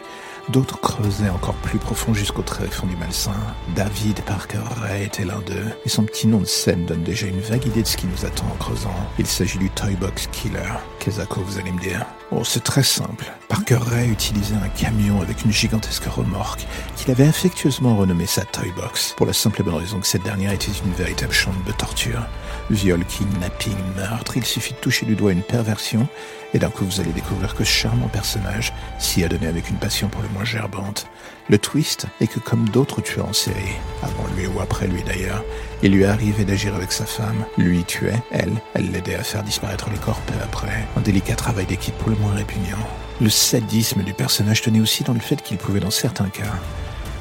D'autres 0.50 0.80
creusaient 0.82 1.30
encore 1.30 1.56
plus 1.56 1.80
profond 1.80 2.14
jusqu'au 2.14 2.42
tréfonds 2.42 2.88
du 2.88 2.98
malsain. 2.98 3.32
David 3.76 4.22
Parker 4.26 4.60
Ray 4.82 5.06
était 5.06 5.24
l'un 5.24 5.40
d'eux, 5.40 5.72
et 5.86 5.90
son 5.90 6.04
petit 6.04 6.28
nom 6.28 6.40
de 6.40 6.46
scène 6.46 6.86
donne 6.86 7.02
déjà 7.02 7.28
une 7.28 7.40
vague 7.40 7.66
idée 7.66 7.82
de 7.82 7.88
ce 7.88 7.96
qui 7.96 8.08
nous 8.08 8.26
attend 8.26 8.46
en 8.48 8.58
creusant. 8.58 8.94
Il 9.18 9.26
s'agit 9.26 9.58
du 9.58 9.70
Toy 9.70 9.96
Box 9.96 10.28
Killer. 10.34 10.74
Kezako, 11.00 11.42
vous 11.42 11.60
allez 11.60 11.72
me 11.72 11.80
dire. 11.80 12.06
Oh, 12.32 12.44
c'est 12.44 12.64
très 12.64 12.84
simple. 12.84 13.32
Parker 13.48 13.80
Ray 13.80 14.10
utilisait 14.10 14.56
un 14.56 14.68
camion 14.70 15.22
avec 15.22 15.46
une 15.46 15.52
gigantesque 15.52 16.06
remorque 16.06 16.68
qu'il 16.98 17.12
avait 17.12 17.28
affectueusement 17.28 17.96
renommé 17.96 18.26
sa 18.26 18.44
Toy 18.44 18.72
Box, 18.76 19.14
pour 19.16 19.26
la 19.26 19.34
simple 19.34 19.62
et 19.62 19.64
bonne 19.64 19.76
raison 19.76 20.00
que 20.00 20.08
cette 20.08 20.24
dernière 20.24 20.52
était 20.52 20.72
une 20.86 20.94
véritable 20.94 21.34
chambre 21.34 21.64
de 21.66 21.72
torture. 21.72 22.22
Viol, 22.70 23.06
kidnapping, 23.06 23.78
meurtre, 23.96 24.36
il 24.36 24.46
suffit 24.46 24.74
de 24.74 24.80
toucher 24.80 25.06
du 25.06 25.16
doigt 25.16 25.32
une 25.32 25.42
perversion 25.42 26.08
et 26.54 26.60
d'un 26.60 26.70
coup, 26.70 26.86
vous 26.86 27.00
allez 27.00 27.12
découvrir 27.12 27.56
que 27.56 27.64
ce 27.64 27.72
charmant 27.72 28.08
personnage 28.08 28.74
s'y 29.00 29.24
a 29.24 29.28
donné 29.28 29.48
avec 29.48 29.70
une 29.70 29.78
passion 29.78 30.08
pour 30.08 30.22
le 30.22 30.30
moins 30.30 30.46
gerbante. 30.46 31.08
Le 31.50 31.58
twist 31.58 32.06
est 32.22 32.28
que 32.28 32.40
comme 32.40 32.70
d'autres 32.70 33.02
tueurs 33.02 33.28
en 33.28 33.34
série, 33.34 33.78
avant 34.02 34.26
lui 34.36 34.48
ou 34.48 34.60
après 34.60 34.88
lui 34.88 35.04
d'ailleurs, 35.04 35.44
il 35.82 35.92
lui 35.92 36.06
arrivait 36.06 36.46
d'agir 36.46 36.76
avec 36.76 36.92
sa 36.92 37.06
femme. 37.06 37.46
Lui 37.58 37.84
tuait, 37.84 38.22
elle, 38.32 38.54
elle 38.74 38.92
l'aidait 38.92 39.16
à 39.16 39.24
faire 39.24 39.44
disparaître 39.44 39.90
les 39.90 39.98
corps 39.98 40.22
peu 40.22 40.36
après. 40.44 40.88
Un 40.96 41.02
délicat 41.02 41.36
travail 41.36 41.66
d'équipe 41.66 41.98
pour 41.98 42.10
le 42.10 42.16
moins 42.18 42.34
répugnant. 42.34 42.78
Le 43.20 43.30
sadisme 43.30 44.04
du 44.04 44.14
personnage 44.14 44.62
tenait 44.62 44.80
aussi 44.80 45.04
dans 45.04 45.14
le 45.14 45.20
fait 45.20 45.42
qu'il 45.42 45.58
pouvait 45.58 45.80
dans 45.80 45.92
certains 45.92 46.30
cas 46.30 46.54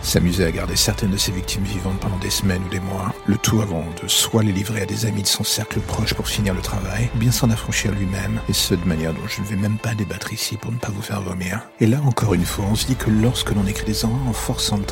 s'amuser 0.03 0.45
à 0.45 0.51
garder 0.51 0.77
certaines 0.77 1.11
de 1.11 1.17
ses 1.17 1.33
victimes 1.33 1.65
vivantes 1.65 1.99
pendant 2.01 2.19
des 2.19 2.31
semaines 2.31 2.63
ou 2.65 2.69
des 2.69 2.81
mois, 2.81 3.15
le 3.27 3.37
tout 3.37 3.61
avant 3.61 3.85
de 4.03 4.09
soit 4.09 4.43
les 4.43 4.53
livrer 4.53 4.83
à 4.83 4.87
des 4.87 5.07
amis 5.07 5.23
de 5.23 5.27
son 5.27 5.45
cercle 5.45 5.81
proche 5.81 6.15
pour 6.15 6.29
finir 6.29 6.55
le 6.55 6.61
travail, 6.61 7.11
ou 7.15 7.19
bien 7.19 7.31
s'en 7.31 7.51
affranchir 7.51 7.93
lui-même, 7.93 8.41
et 8.49 8.53
ce 8.53 8.75
de 8.75 8.85
manière 8.85 9.15
dont 9.15 9.27
je 9.29 9.41
ne 9.41 9.47
vais 9.47 9.57
même 9.57 9.79
pas 9.79 9.95
débattre 9.95 10.33
ici 10.33 10.57
pour 10.57 10.73
ne 10.73 10.79
pas 10.79 10.91
vous 10.91 11.03
faire 11.03 11.21
vomir. 11.21 11.63
Et 11.81 11.87
là 11.87 12.01
encore 12.05 12.35
une 12.35 12.45
fois, 12.45 12.67
on 12.71 12.75
se 12.75 12.87
dit 12.87 12.97
que 12.97 13.11
lorsque 13.11 13.51
l'on 13.51 13.67
écrit 13.67 13.87
des 13.87 14.05
horreurs 14.05 14.29
en 14.29 14.33
forçant 14.33 14.79
le 14.79 14.85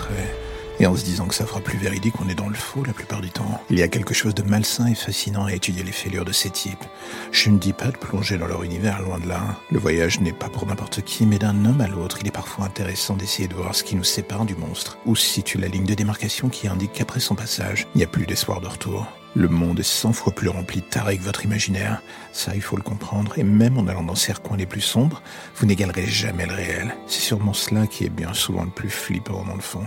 et 0.80 0.87
en 0.87 0.96
se 0.96 1.04
disant 1.04 1.26
que 1.26 1.34
ça 1.34 1.46
fera 1.46 1.60
plus 1.60 1.78
véridique, 1.78 2.14
on 2.20 2.28
est 2.28 2.34
dans 2.34 2.49
le 2.49 2.54
faux 2.54 2.82
la 2.84 2.94
plupart 2.94 3.20
du 3.20 3.30
temps. 3.30 3.62
Il 3.68 3.78
y 3.78 3.82
a 3.82 3.88
quelque 3.88 4.14
chose 4.14 4.34
de 4.34 4.42
malsain 4.42 4.87
et 4.87 4.94
fascinant 4.94 5.44
à 5.44 5.52
étudier 5.52 5.84
les 5.84 5.92
fêlures 5.92 6.25
de 6.25 6.32
ces 6.32 6.49
types. 6.50 6.84
Je 7.32 7.50
ne 7.50 7.58
dis 7.58 7.75
pas 7.75 7.90
de 7.90 7.99
plonger 7.99 8.38
dans 8.38 8.46
leur 8.46 8.62
univers, 8.62 9.02
loin 9.02 9.18
de 9.18 9.28
là. 9.28 9.60
Le 9.70 9.78
voyage 9.78 10.20
n'est 10.20 10.32
pas 10.32 10.49
pour 10.49 10.66
n'importe 10.66 11.02
qui, 11.02 11.26
mais 11.26 11.38
d'un 11.38 11.64
homme 11.66 11.82
à 11.82 11.87
l'autre, 11.87 12.18
il 12.22 12.26
est 12.26 12.32
parfois 12.32 12.64
intéressant 12.64 13.14
d'essayer 13.14 13.46
de 13.46 13.54
voir 13.54 13.75
ce 13.75 13.84
qui 13.84 13.94
nous 13.94 14.04
sépare 14.04 14.46
du 14.46 14.56
monstre, 14.56 14.99
ou 15.04 15.14
situe 15.14 15.58
la 15.58 15.68
ligne 15.68 15.84
de 15.84 15.94
démarcation 15.94 16.49
qui 16.49 16.66
indique 16.66 16.94
qu'après 16.94 17.20
son 17.20 17.34
passage, 17.34 17.87
il 17.94 17.99
n'y 17.99 18.04
a 18.04 18.08
plus 18.08 18.25
d'espoir 18.25 18.62
de 18.62 18.68
retour. 18.68 19.06
Le 19.37 19.49
monde 19.49 19.78
est 19.78 19.84
cent 19.84 20.12
fois 20.12 20.32
plus 20.32 20.49
rempli 20.49 20.80
de 20.80 20.87
tarés 20.87 21.18
que 21.18 21.22
votre 21.22 21.44
imaginaire. 21.44 22.02
Ça, 22.32 22.52
il 22.56 22.62
faut 22.62 22.76
le 22.76 22.82
comprendre. 22.82 23.38
Et 23.38 23.44
même 23.44 23.78
en 23.78 23.87
allant 23.87 24.02
dans 24.02 24.16
ces 24.16 24.32
recoins 24.32 24.56
les 24.56 24.66
plus 24.66 24.80
sombres, 24.80 25.22
vous 25.54 25.66
n'égalerez 25.66 26.06
jamais 26.06 26.46
le 26.46 26.54
réel. 26.54 26.96
C'est 27.06 27.20
sûrement 27.20 27.52
cela 27.52 27.87
qui 27.87 28.04
est 28.04 28.08
bien 28.08 28.34
souvent 28.34 28.64
le 28.64 28.70
plus 28.70 28.90
flippant 28.90 29.44
dans 29.44 29.54
le 29.54 29.60
fond. 29.60 29.84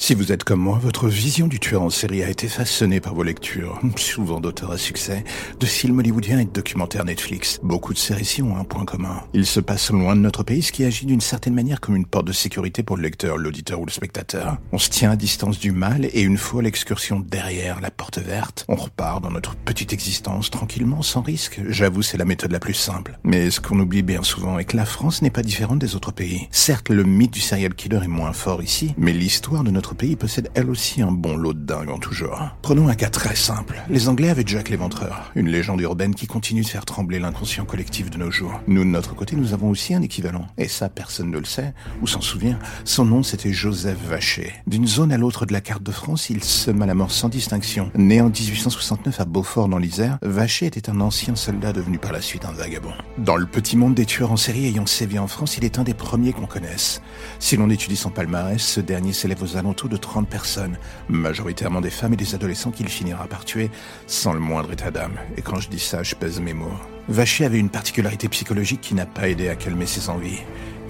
Si 0.00 0.14
vous 0.14 0.30
êtes 0.30 0.44
comme 0.44 0.60
moi, 0.60 0.78
votre 0.80 1.08
vision 1.08 1.48
du 1.48 1.58
tueur 1.58 1.82
en 1.82 1.90
série 1.90 2.22
a 2.22 2.30
été 2.30 2.46
façonnée 2.46 3.00
par 3.00 3.16
vos 3.16 3.24
lectures, 3.24 3.80
souvent 3.96 4.38
d'auteurs 4.38 4.70
à 4.70 4.78
succès, 4.78 5.24
de 5.58 5.66
films 5.66 5.98
hollywoodiens 5.98 6.38
et 6.38 6.44
de 6.44 6.52
documentaires 6.52 7.04
Netflix. 7.04 7.58
Beaucoup 7.64 7.92
de 7.92 7.98
ces 7.98 8.14
récits 8.14 8.40
ont 8.40 8.56
un 8.56 8.62
point 8.62 8.84
commun. 8.84 9.24
Ils 9.34 9.44
se 9.44 9.58
passent 9.58 9.90
loin 9.90 10.14
de 10.14 10.20
notre 10.20 10.44
pays, 10.44 10.62
ce 10.62 10.70
qui 10.70 10.84
agit 10.84 11.04
d'une 11.04 11.20
certaine 11.20 11.52
manière 11.52 11.80
comme 11.80 11.96
une 11.96 12.06
porte 12.06 12.28
de 12.28 12.32
sécurité 12.32 12.84
pour 12.84 12.96
le 12.96 13.02
lecteur, 13.02 13.36
l'auditeur 13.38 13.80
ou 13.80 13.86
le 13.86 13.90
spectateur. 13.90 14.58
On 14.70 14.78
se 14.78 14.88
tient 14.88 15.10
à 15.10 15.16
distance 15.16 15.58
du 15.58 15.72
mal 15.72 16.04
et 16.04 16.22
une 16.22 16.38
fois 16.38 16.62
l'excursion 16.62 17.18
derrière 17.18 17.80
la 17.80 17.90
porte 17.90 18.18
verte, 18.18 18.64
on 18.68 18.76
repart 18.76 19.20
dans 19.20 19.32
notre 19.32 19.56
petite 19.56 19.92
existence 19.92 20.48
tranquillement, 20.48 21.02
sans 21.02 21.22
risque. 21.22 21.60
J'avoue, 21.66 22.02
c'est 22.02 22.18
la 22.18 22.24
méthode 22.24 22.52
la 22.52 22.60
plus 22.60 22.72
simple. 22.72 23.18
Mais 23.24 23.50
ce 23.50 23.60
qu'on 23.60 23.80
oublie 23.80 24.02
bien 24.02 24.22
souvent 24.22 24.60
est 24.60 24.64
que 24.64 24.76
la 24.76 24.86
France 24.86 25.22
n'est 25.22 25.30
pas 25.30 25.42
différente 25.42 25.80
des 25.80 25.96
autres 25.96 26.12
pays. 26.12 26.46
Certes, 26.52 26.88
le 26.88 27.02
mythe 27.02 27.32
du 27.32 27.40
serial 27.40 27.74
killer 27.74 28.04
est 28.04 28.06
moins 28.06 28.32
fort 28.32 28.62
ici, 28.62 28.94
mais 28.96 29.12
l'histoire 29.12 29.64
de 29.64 29.72
notre 29.72 29.88
pays 29.98 30.16
possède 30.16 30.48
elle 30.54 30.70
aussi 30.70 31.02
un 31.02 31.10
bon 31.10 31.36
lot 31.36 31.52
de 31.52 31.58
dingue 31.58 31.90
en 31.90 31.98
tout 31.98 32.14
genre. 32.14 32.56
Prenons 32.62 32.88
un 32.88 32.94
cas 32.94 33.10
très 33.10 33.34
simple. 33.34 33.82
Les 33.90 34.08
Anglais 34.08 34.30
avaient 34.30 34.44
Jack 34.46 34.70
l'Éventreur, 34.70 35.32
une 35.34 35.48
légende 35.48 35.80
urbaine 35.80 36.14
qui 36.14 36.28
continue 36.28 36.62
de 36.62 36.68
faire 36.68 36.84
trembler 36.84 37.18
l'inconscient 37.18 37.64
collectif 37.64 38.08
de 38.08 38.16
nos 38.16 38.30
jours. 38.30 38.60
Nous, 38.68 38.84
de 38.84 38.88
notre 38.88 39.16
côté, 39.16 39.34
nous 39.34 39.52
avons 39.52 39.68
aussi 39.70 39.94
un 39.94 40.02
équivalent. 40.02 40.46
Et 40.56 40.68
ça, 40.68 40.88
personne 40.88 41.32
ne 41.32 41.38
le 41.38 41.44
sait, 41.44 41.74
ou 42.00 42.06
s'en 42.06 42.20
souvient. 42.20 42.60
Son 42.84 43.04
nom, 43.04 43.24
c'était 43.24 43.52
Joseph 43.52 43.98
Vacher. 44.08 44.52
D'une 44.68 44.86
zone 44.86 45.10
à 45.10 45.18
l'autre 45.18 45.46
de 45.46 45.52
la 45.52 45.60
carte 45.60 45.82
de 45.82 45.90
France, 45.90 46.30
il 46.30 46.44
sema 46.44 46.86
la 46.86 46.94
mort 46.94 47.10
sans 47.10 47.28
distinction. 47.28 47.90
Né 47.96 48.20
en 48.20 48.30
1869 48.30 49.20
à 49.20 49.24
Beaufort 49.24 49.68
dans 49.68 49.78
l'Isère, 49.78 50.18
Vacher 50.22 50.66
était 50.66 50.88
un 50.90 51.00
ancien 51.00 51.34
soldat 51.34 51.72
devenu 51.72 51.98
par 51.98 52.12
la 52.12 52.22
suite 52.22 52.44
un 52.44 52.52
vagabond. 52.52 52.92
Dans 53.18 53.36
le 53.36 53.46
petit 53.46 53.76
monde 53.76 53.94
des 53.94 54.06
tueurs 54.06 54.30
en 54.30 54.36
série 54.36 54.66
ayant 54.66 54.86
sévi 54.86 55.18
en 55.18 55.26
France, 55.26 55.58
il 55.58 55.64
est 55.64 55.80
un 55.80 55.82
des 55.82 55.94
premiers 55.94 56.32
qu'on 56.32 56.46
connaisse. 56.46 57.02
Si 57.40 57.56
l'on 57.56 57.68
étudie 57.68 57.96
son 57.96 58.10
palmarès, 58.10 58.62
ce 58.62 58.80
dernier 58.80 59.12
s'élève 59.12 59.42
aux 59.42 59.56
alentours 59.56 59.77
de 59.86 59.96
30 59.96 60.28
personnes, 60.28 60.76
majoritairement 61.08 61.80
des 61.80 61.90
femmes 61.90 62.14
et 62.14 62.16
des 62.16 62.34
adolescents 62.34 62.72
qu'il 62.72 62.88
finira 62.88 63.28
par 63.28 63.44
tuer 63.44 63.70
sans 64.08 64.32
le 64.32 64.40
moindre 64.40 64.72
état 64.72 64.90
d'âme. 64.90 65.18
Et 65.36 65.42
quand 65.42 65.60
je 65.60 65.68
dis 65.68 65.78
ça, 65.78 66.02
je 66.02 66.16
pèse 66.16 66.40
mes 66.40 66.54
mots. 66.54 66.72
Vacher 67.08 67.44
avait 67.44 67.58
une 67.58 67.70
particularité 67.70 68.28
psychologique 68.28 68.80
qui 68.80 68.94
n'a 68.94 69.06
pas 69.06 69.28
aidé 69.28 69.48
à 69.48 69.54
calmer 69.54 69.86
ses 69.86 70.10
envies. 70.10 70.40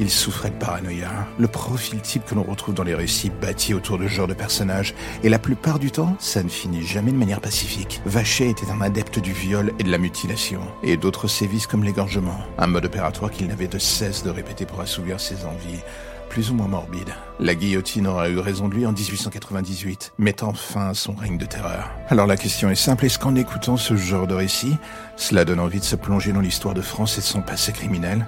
Il 0.01 0.11
souffrait 0.11 0.51
de 0.51 0.55
paranoïa, 0.55 1.11
le 1.39 1.49
profil 1.49 2.01
type 2.01 2.25
que 2.25 2.37
l'on 2.37 2.45
retrouve 2.45 2.75
dans 2.75 2.85
les 2.85 2.95
récits 2.95 3.31
bâtis 3.31 3.75
autour 3.75 3.99
de 3.99 4.07
ce 4.07 4.13
genre 4.13 4.29
de 4.29 4.35
personnages, 4.35 4.95
et 5.25 5.29
la 5.29 5.41
plupart 5.41 5.81
du 5.81 5.91
temps, 5.91 6.17
ça 6.21 6.43
ne 6.45 6.49
finit 6.49 6.87
jamais 6.87 7.11
de 7.11 7.17
manière 7.17 7.41
pacifique. 7.41 8.01
Vacher 8.07 8.49
était 8.49 8.71
un 8.71 8.81
adepte 8.81 9.19
du 9.19 9.33
viol 9.33 9.73
et 9.81 9.83
de 9.83 9.91
la 9.91 9.99
mutilation, 9.99 10.61
et 10.85 10.97
d'autres 10.97 11.27
sévices 11.27 11.67
comme 11.67 11.83
l'égorgement, 11.83 12.39
un 12.59 12.69
mode 12.69 12.85
opératoire 12.85 13.33
qu'il 13.33 13.49
n'avait 13.49 13.67
de 13.67 13.79
cesse 13.79 14.23
de 14.23 14.31
répéter 14.31 14.67
pour 14.67 14.81
assouvir 14.81 15.19
ses 15.19 15.45
envies, 15.45 15.83
plus 16.29 16.51
ou 16.51 16.55
moins 16.55 16.69
morbide. 16.69 17.15
La 17.41 17.55
guillotine 17.55 18.07
aura 18.07 18.29
eu 18.29 18.39
raison 18.39 18.69
de 18.69 18.75
lui 18.75 18.87
en 18.87 18.93
1898, 18.93 20.13
mettant 20.19 20.53
fin 20.53 20.89
à 20.89 20.95
son 20.95 21.13
règne 21.13 21.39
de 21.39 21.47
terreur. 21.47 21.91
Alors 22.09 22.27
la 22.27 22.37
question 22.37 22.71
est 22.71 22.75
simple, 22.75 23.07
est-ce 23.07 23.19
qu'en 23.19 23.35
écoutant 23.35 23.77
ce 23.77 23.97
genre 23.97 24.27
de 24.27 24.35
récit, 24.35 24.77
cela 25.17 25.45
donne 25.45 25.61
envie 25.61 25.81
de 25.81 25.85
se 25.85 25.97
plonger 25.97 26.33
dans 26.33 26.41
l'histoire 26.41 26.75
de 26.75 26.83
France 26.83 27.19
et 27.19 27.21
de 27.21 27.27
son 27.27 27.43
passé 27.43 27.73
criminel? 27.73 28.27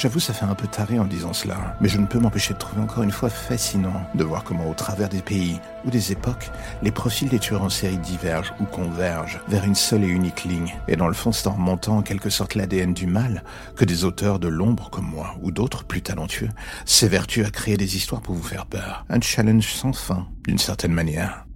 J'avoue, 0.00 0.20
ça 0.20 0.32
fait 0.32 0.44
un 0.44 0.54
peu 0.54 0.68
taré 0.68 1.00
en 1.00 1.06
disant 1.06 1.32
cela, 1.32 1.76
mais 1.80 1.88
je 1.88 1.98
ne 1.98 2.06
peux 2.06 2.20
m'empêcher 2.20 2.54
de 2.54 2.58
trouver 2.60 2.80
encore 2.80 3.02
une 3.02 3.10
fois 3.10 3.28
fascinant 3.28 4.00
de 4.14 4.22
voir 4.22 4.44
comment 4.44 4.70
au 4.70 4.74
travers 4.74 5.08
des 5.08 5.22
pays 5.22 5.58
ou 5.84 5.90
des 5.90 6.12
époques, 6.12 6.52
les 6.82 6.92
profils 6.92 7.28
des 7.28 7.40
tueurs 7.40 7.64
en 7.64 7.68
série 7.68 7.98
divergent 7.98 8.54
ou 8.60 8.64
convergent 8.64 9.40
vers 9.48 9.64
une 9.64 9.74
seule 9.74 10.04
et 10.04 10.08
unique 10.08 10.44
ligne. 10.44 10.72
Et 10.86 10.94
dans 10.94 11.08
le 11.08 11.14
fond, 11.14 11.32
c'est 11.32 11.48
en 11.48 11.54
remontant 11.54 11.96
en 11.96 12.02
quelque 12.02 12.30
sorte 12.30 12.54
l'ADN 12.54 12.94
du 12.94 13.08
mal 13.08 13.42
que 13.74 13.84
des 13.84 14.04
auteurs 14.04 14.38
de 14.38 14.46
l'ombre 14.46 14.88
comme 14.88 15.10
moi 15.10 15.34
ou 15.42 15.50
d'autres 15.50 15.82
plus 15.82 16.00
talentueux 16.00 16.50
s'évertuent 16.84 17.44
à 17.44 17.50
créer 17.50 17.76
des 17.76 17.96
histoires 17.96 18.22
pour 18.22 18.36
vous 18.36 18.42
faire 18.44 18.66
peur. 18.66 19.04
Un 19.10 19.20
challenge 19.20 19.66
sans 19.66 19.92
fin, 19.92 20.28
d'une 20.46 20.58
certaine 20.58 20.92
manière. 20.92 21.47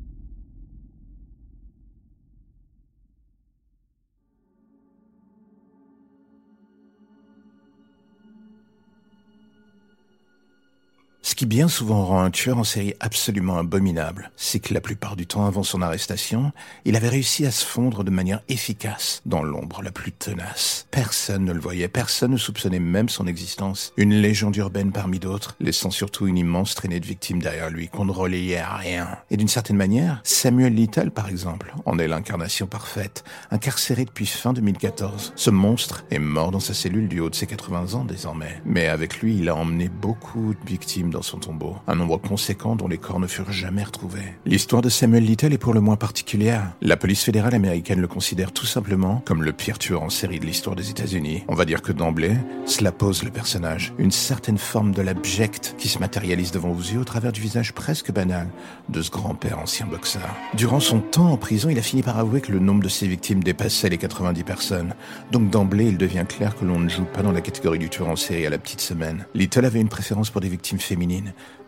Qui 11.43 11.47
bien 11.47 11.67
souvent 11.67 12.05
rend 12.05 12.23
un 12.23 12.31
tueur 12.31 12.59
en 12.59 12.63
série 12.63 12.95
absolument 13.01 13.59
abominable, 13.59 14.31
c'est 14.37 14.61
que 14.61 14.73
la 14.73 14.81
plupart 14.81 15.17
du 15.17 15.27
temps 15.27 15.45
avant 15.45 15.65
son 15.65 15.83
arrestation, 15.83 16.53
il 16.85 16.95
avait 16.95 17.09
réussi 17.09 17.45
à 17.47 17.51
se 17.51 17.65
fondre 17.65 18.05
de 18.05 18.13
manière 18.13 18.43
efficace 18.49 19.23
dans 19.27 19.43
l'ombre 19.43 19.83
la 19.83 19.91
plus 19.91 20.13
tenace. 20.13 20.87
Personne 20.93 21.45
ne 21.45 21.53
le 21.53 21.59
voyait, 21.59 21.89
personne 21.89 22.31
ne 22.31 22.37
soupçonnait 22.37 22.79
même 22.79 23.09
son 23.09 23.27
existence. 23.27 23.93
Une 23.97 24.15
légende 24.15 24.55
urbaine 24.55 24.93
parmi 24.93 25.19
d'autres, 25.19 25.57
laissant 25.59 25.91
surtout 25.91 26.29
une 26.29 26.39
immense 26.39 26.77
traînée 26.77 27.01
de 27.01 27.07
victimes 27.07 27.43
derrière 27.43 27.71
lui 27.71 27.89
qu'on 27.89 28.05
ne 28.05 28.13
relayait 28.13 28.59
à 28.59 28.77
rien. 28.77 29.09
Et 29.33 29.37
d'une 29.37 29.49
certaine 29.49 29.77
manière, 29.77 30.21
Samuel 30.23 30.77
Little 30.77 31.11
par 31.11 31.29
exemple, 31.29 31.75
en 31.87 31.99
est 31.99 32.07
l'incarnation 32.07 32.69
parfaite, 32.69 33.25
incarcéré 33.51 34.05
depuis 34.05 34.27
fin 34.27 34.53
2014. 34.53 35.33
Ce 35.35 35.51
monstre 35.51 36.05
est 36.13 36.21
mort 36.21 36.53
dans 36.53 36.61
sa 36.61 36.73
cellule 36.73 37.09
du 37.09 37.19
haut 37.19 37.31
de 37.31 37.35
ses 37.35 37.49
80 37.49 37.95
ans 37.95 38.05
désormais. 38.05 38.63
Mais 38.65 38.87
avec 38.87 39.19
lui, 39.19 39.39
il 39.39 39.49
a 39.49 39.57
emmené 39.57 39.89
beaucoup 39.89 40.55
de 40.55 40.69
victimes 40.69 41.11
dans 41.11 41.23
son 41.23 41.32
tombeau, 41.39 41.77
un 41.87 41.95
nombre 41.95 42.19
conséquent 42.19 42.77
dont 42.77 42.89
les 42.89 42.99
corps 42.99 43.21
ne 43.21 43.27
furent 43.27 43.53
jamais 43.53 43.85
retrouvés. 43.85 44.35
L'histoire 44.47 44.83
de 44.83 44.89
Samuel 44.89 45.25
Little 45.25 45.53
est 45.53 45.59
pour 45.59 45.75
le 45.75 45.81
moins 45.81 45.97
particulière. 45.97 46.73
La 46.81 46.97
police 46.97 47.23
fédérale 47.23 47.55
américaine 47.55 48.01
le 48.01 48.09
considère 48.09 48.53
tout 48.53 48.67
simplement 48.67 49.23
comme 49.25 49.43
le 49.43 49.53
pire 49.53 49.79
tueur 49.79 50.03
en 50.03 50.11
série 50.11 50.41
de 50.41 50.47
l'histoire 50.47 50.77
des 50.77 50.91
États-Unis. 50.91 51.45
On 51.49 51.55
va 51.55 51.65
dire 51.65 51.83
que 51.83 51.93
d'emblée, 51.93 52.37
cela 52.67 52.93
pose 52.93 53.23
le 53.23 53.31
personnage, 53.31 53.93
une 53.99 54.11
certaine 54.11 54.59
forme 54.59 54.93
de 54.93 55.03
l'abject 55.03 55.75
qui 55.79 55.89
se 55.89 55.99
matérialise 55.99 56.51
devant 56.51 56.73
vos 56.73 56.83
yeux 56.83 57.01
au 57.01 57.05
travers 57.05 57.33
du 57.33 57.41
visage 57.41 57.73
presque 57.73 58.13
banal 58.13 58.49
de 58.89 59.03
ce 59.03 59.11
grand-père 59.11 59.59
ancien 59.59 59.87
boxeur. 59.87 60.35
Durant 60.55 60.81
son 60.81 61.01
temps 61.01 61.31
en 61.31 61.37
prison, 61.37 61.69
il 61.69 61.79
a 61.79 61.83
fini 61.83 62.03
par 62.03 62.19
avouer 62.19 62.41
que 62.41 62.53
le 62.53 62.59
nombre 62.59 62.83
de 62.83 62.89
ses 62.89 63.07
victimes 63.07 63.43
dépassait 63.43 63.89
les 63.89 63.99
90 63.99 64.43
personnes. 64.45 64.95
Donc 65.31 65.51
d'emblée, 65.51 65.87
il 65.87 65.99
devient 65.99 66.25
clair 66.29 66.57
que 66.57 66.65
l'on 66.65 66.81
ne 66.81 66.89
joue 66.89 67.05
pas 67.05 67.23
dans 67.23 67.33
la 67.33 67.41
catégorie 67.41 67.79
du 67.79 67.89
tueur 67.89 68.09
en 68.09 68.17
série 68.17 68.47
à 68.47 68.51
la 68.51 68.59
petite 68.59 68.81
semaine. 68.81 69.27
Little 69.35 69.65
avait 69.65 69.81
une 69.81 69.89
préférence 69.89 70.31
pour 70.31 70.41
des 70.41 70.49
victimes 70.49 70.79
féminines 70.79 71.12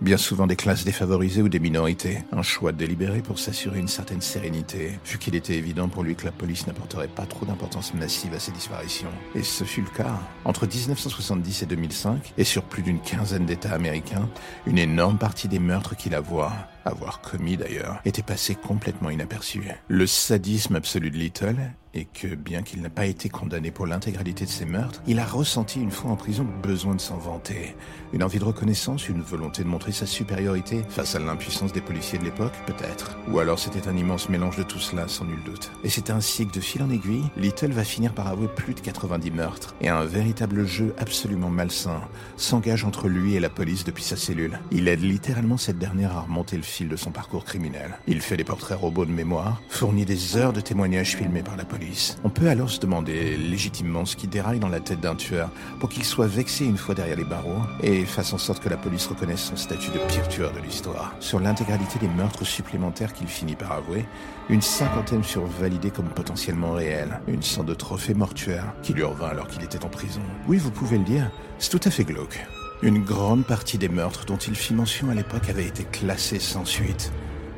bien 0.00 0.16
souvent 0.16 0.46
des 0.46 0.56
classes 0.56 0.84
défavorisées 0.84 1.42
ou 1.42 1.48
des 1.48 1.58
minorités. 1.58 2.18
Un 2.32 2.42
choix 2.42 2.72
délibéré 2.72 3.20
pour 3.20 3.38
s'assurer 3.38 3.78
une 3.78 3.88
certaine 3.88 4.20
sérénité, 4.20 4.98
vu 5.04 5.18
qu'il 5.18 5.34
était 5.34 5.56
évident 5.56 5.88
pour 5.88 6.02
lui 6.02 6.14
que 6.14 6.24
la 6.24 6.32
police 6.32 6.66
n'apporterait 6.66 7.08
pas 7.08 7.26
trop 7.26 7.46
d'importance 7.46 7.94
massive 7.94 8.34
à 8.34 8.38
ces 8.38 8.52
disparitions. 8.52 9.10
Et 9.34 9.42
ce 9.42 9.64
fut 9.64 9.82
le 9.82 9.90
cas. 9.90 10.18
Entre 10.44 10.66
1970 10.66 11.62
et 11.62 11.66
2005, 11.66 12.34
et 12.38 12.44
sur 12.44 12.62
plus 12.62 12.82
d'une 12.82 13.00
quinzaine 13.00 13.46
d'États 13.46 13.74
américains, 13.74 14.28
une 14.66 14.78
énorme 14.78 15.18
partie 15.18 15.48
des 15.48 15.58
meurtres 15.58 15.96
qu'il 15.96 16.14
avoua, 16.14 16.52
avoir 16.84 17.20
commis 17.20 17.56
d'ailleurs, 17.56 18.00
était 18.04 18.22
passé 18.22 18.54
complètement 18.54 19.10
inaperçu. 19.10 19.62
Le 19.88 20.06
sadisme 20.06 20.76
absolu 20.76 21.10
de 21.10 21.16
Little 21.16 21.56
et 21.94 22.06
que, 22.06 22.34
bien 22.34 22.62
qu'il 22.62 22.82
n'ait 22.82 22.88
pas 22.88 23.06
été 23.06 23.28
condamné 23.28 23.70
pour 23.70 23.86
l'intégralité 23.86 24.44
de 24.44 24.50
ses 24.50 24.64
meurtres, 24.64 25.02
il 25.06 25.18
a 25.18 25.24
ressenti 25.24 25.80
une 25.80 25.90
fois 25.90 26.10
en 26.10 26.16
prison 26.16 26.44
le 26.44 26.62
besoin 26.62 26.94
de 26.94 27.00
s'en 27.00 27.16
vanter. 27.16 27.76
Une 28.12 28.22
envie 28.22 28.38
de 28.38 28.44
reconnaissance, 28.44 29.08
une 29.08 29.22
volonté 29.22 29.62
de 29.62 29.68
montrer 29.68 29.92
sa 29.92 30.06
supériorité 30.06 30.82
face 30.88 31.14
à 31.14 31.18
l'impuissance 31.18 31.72
des 31.72 31.80
policiers 31.80 32.18
de 32.18 32.24
l'époque, 32.24 32.52
peut-être. 32.66 33.16
Ou 33.28 33.38
alors 33.38 33.58
c'était 33.58 33.88
un 33.88 33.96
immense 33.96 34.28
mélange 34.28 34.56
de 34.56 34.62
tout 34.62 34.78
cela, 34.78 35.08
sans 35.08 35.24
nul 35.24 35.42
doute. 35.44 35.70
Et 35.82 35.88
c'est 35.88 36.10
ainsi 36.10 36.46
que 36.46 36.52
de 36.52 36.60
fil 36.60 36.82
en 36.82 36.90
aiguille, 36.90 37.24
Little 37.36 37.72
va 37.72 37.84
finir 37.84 38.14
par 38.14 38.28
avouer 38.28 38.48
plus 38.48 38.74
de 38.74 38.80
90 38.80 39.30
meurtres, 39.30 39.74
et 39.80 39.88
un 39.88 40.04
véritable 40.04 40.66
jeu 40.66 40.94
absolument 40.98 41.50
malsain 41.50 42.00
s'engage 42.36 42.84
entre 42.84 43.08
lui 43.08 43.34
et 43.34 43.40
la 43.40 43.50
police 43.50 43.84
depuis 43.84 44.04
sa 44.04 44.16
cellule. 44.16 44.58
Il 44.70 44.88
aide 44.88 45.02
littéralement 45.02 45.56
cette 45.56 45.78
dernière 45.78 46.16
à 46.16 46.20
remonter 46.22 46.56
le 46.56 46.62
fil 46.62 46.88
de 46.88 46.96
son 46.96 47.10
parcours 47.10 47.44
criminel. 47.44 47.98
Il 48.06 48.20
fait 48.20 48.36
des 48.36 48.44
portraits 48.44 48.78
robots 48.78 49.06
de 49.06 49.12
mémoire, 49.12 49.60
fournit 49.68 50.04
des 50.04 50.36
heures 50.36 50.52
de 50.52 50.60
témoignages 50.60 51.16
filmés 51.16 51.42
par 51.42 51.56
la 51.56 51.64
police, 51.64 51.83
on 52.24 52.28
peut 52.28 52.48
alors 52.48 52.70
se 52.70 52.80
demander 52.80 53.36
légitimement 53.36 54.04
ce 54.04 54.16
qui 54.16 54.26
déraille 54.26 54.58
dans 54.58 54.68
la 54.68 54.80
tête 54.80 55.00
d'un 55.00 55.14
tueur 55.14 55.50
pour 55.80 55.88
qu'il 55.88 56.04
soit 56.04 56.26
vexé 56.26 56.64
une 56.64 56.76
fois 56.76 56.94
derrière 56.94 57.16
les 57.16 57.24
barreaux 57.24 57.62
et 57.82 58.04
fasse 58.04 58.32
en 58.32 58.38
sorte 58.38 58.62
que 58.62 58.68
la 58.68 58.76
police 58.76 59.06
reconnaisse 59.06 59.44
son 59.44 59.56
statut 59.56 59.90
de 59.90 59.98
pire 60.08 60.28
tueur 60.28 60.52
de 60.52 60.60
l'histoire. 60.60 61.14
Sur 61.20 61.40
l'intégralité 61.40 61.98
des 61.98 62.08
meurtres 62.08 62.44
supplémentaires 62.44 63.12
qu'il 63.12 63.28
finit 63.28 63.56
par 63.56 63.72
avouer, 63.72 64.04
une 64.48 64.62
cinquantaine 64.62 65.24
furent 65.24 65.46
validés 65.46 65.90
comme 65.90 66.08
potentiellement 66.08 66.72
réels, 66.72 67.20
une 67.28 67.42
sorte 67.42 67.66
de 67.66 67.74
trophée 67.74 68.14
mortuaire 68.14 68.74
qui 68.82 68.92
lui 68.92 69.02
revint 69.02 69.28
alors 69.28 69.48
qu'il 69.48 69.62
était 69.62 69.84
en 69.84 69.88
prison. 69.88 70.20
Oui, 70.48 70.58
vous 70.58 70.70
pouvez 70.70 70.98
le 70.98 71.04
dire, 71.04 71.30
c'est 71.58 71.70
tout 71.70 71.88
à 71.88 71.90
fait 71.90 72.04
glauque. 72.04 72.46
Une 72.82 73.02
grande 73.02 73.46
partie 73.46 73.78
des 73.78 73.88
meurtres 73.88 74.26
dont 74.26 74.36
il 74.36 74.54
fit 74.54 74.74
mention 74.74 75.08
à 75.08 75.14
l'époque 75.14 75.48
avaient 75.48 75.66
été 75.66 75.84
classés 75.84 76.40
sans 76.40 76.64
suite. 76.64 77.12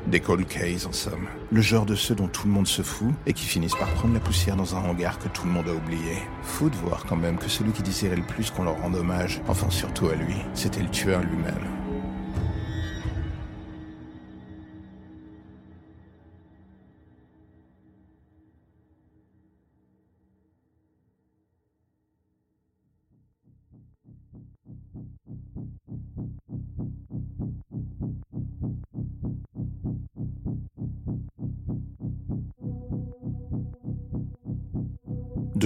Des 0.07 0.21
cold 0.21 0.47
cases 0.47 0.87
en 0.87 0.93
somme. 0.93 1.27
Le 1.51 1.61
genre 1.61 1.85
de 1.85 1.97
ceux 1.97 2.15
dont 2.15 2.29
tout 2.29 2.47
le 2.47 2.53
monde 2.53 2.69
se 2.69 2.83
fout 2.83 3.13
et 3.27 3.33
qui 3.33 3.45
finissent 3.45 3.75
par 3.75 3.89
prendre 3.95 4.15
la 4.15 4.21
poussière 4.21 4.55
dans 4.55 4.77
un 4.77 4.79
hangar 4.79 5.19
que 5.19 5.27
tout 5.29 5.45
le 5.47 5.51
monde 5.51 5.69
a 5.69 5.75
oublié. 5.75 6.19
Faut 6.45 6.69
de 6.69 6.77
voir 6.77 7.05
quand 7.09 7.17
même 7.17 7.39
que 7.39 7.49
celui 7.49 7.73
qui 7.73 7.83
désirait 7.83 8.15
le 8.15 8.23
plus 8.23 8.53
qu'on 8.53 8.63
leur 8.63 8.81
rende 8.81 8.95
hommage, 8.95 9.41
enfin 9.49 9.69
surtout 9.69 10.09
à 10.09 10.15
lui, 10.15 10.37
c'était 10.55 10.83
le 10.83 10.91
tueur 10.91 11.23
lui-même. 11.23 11.86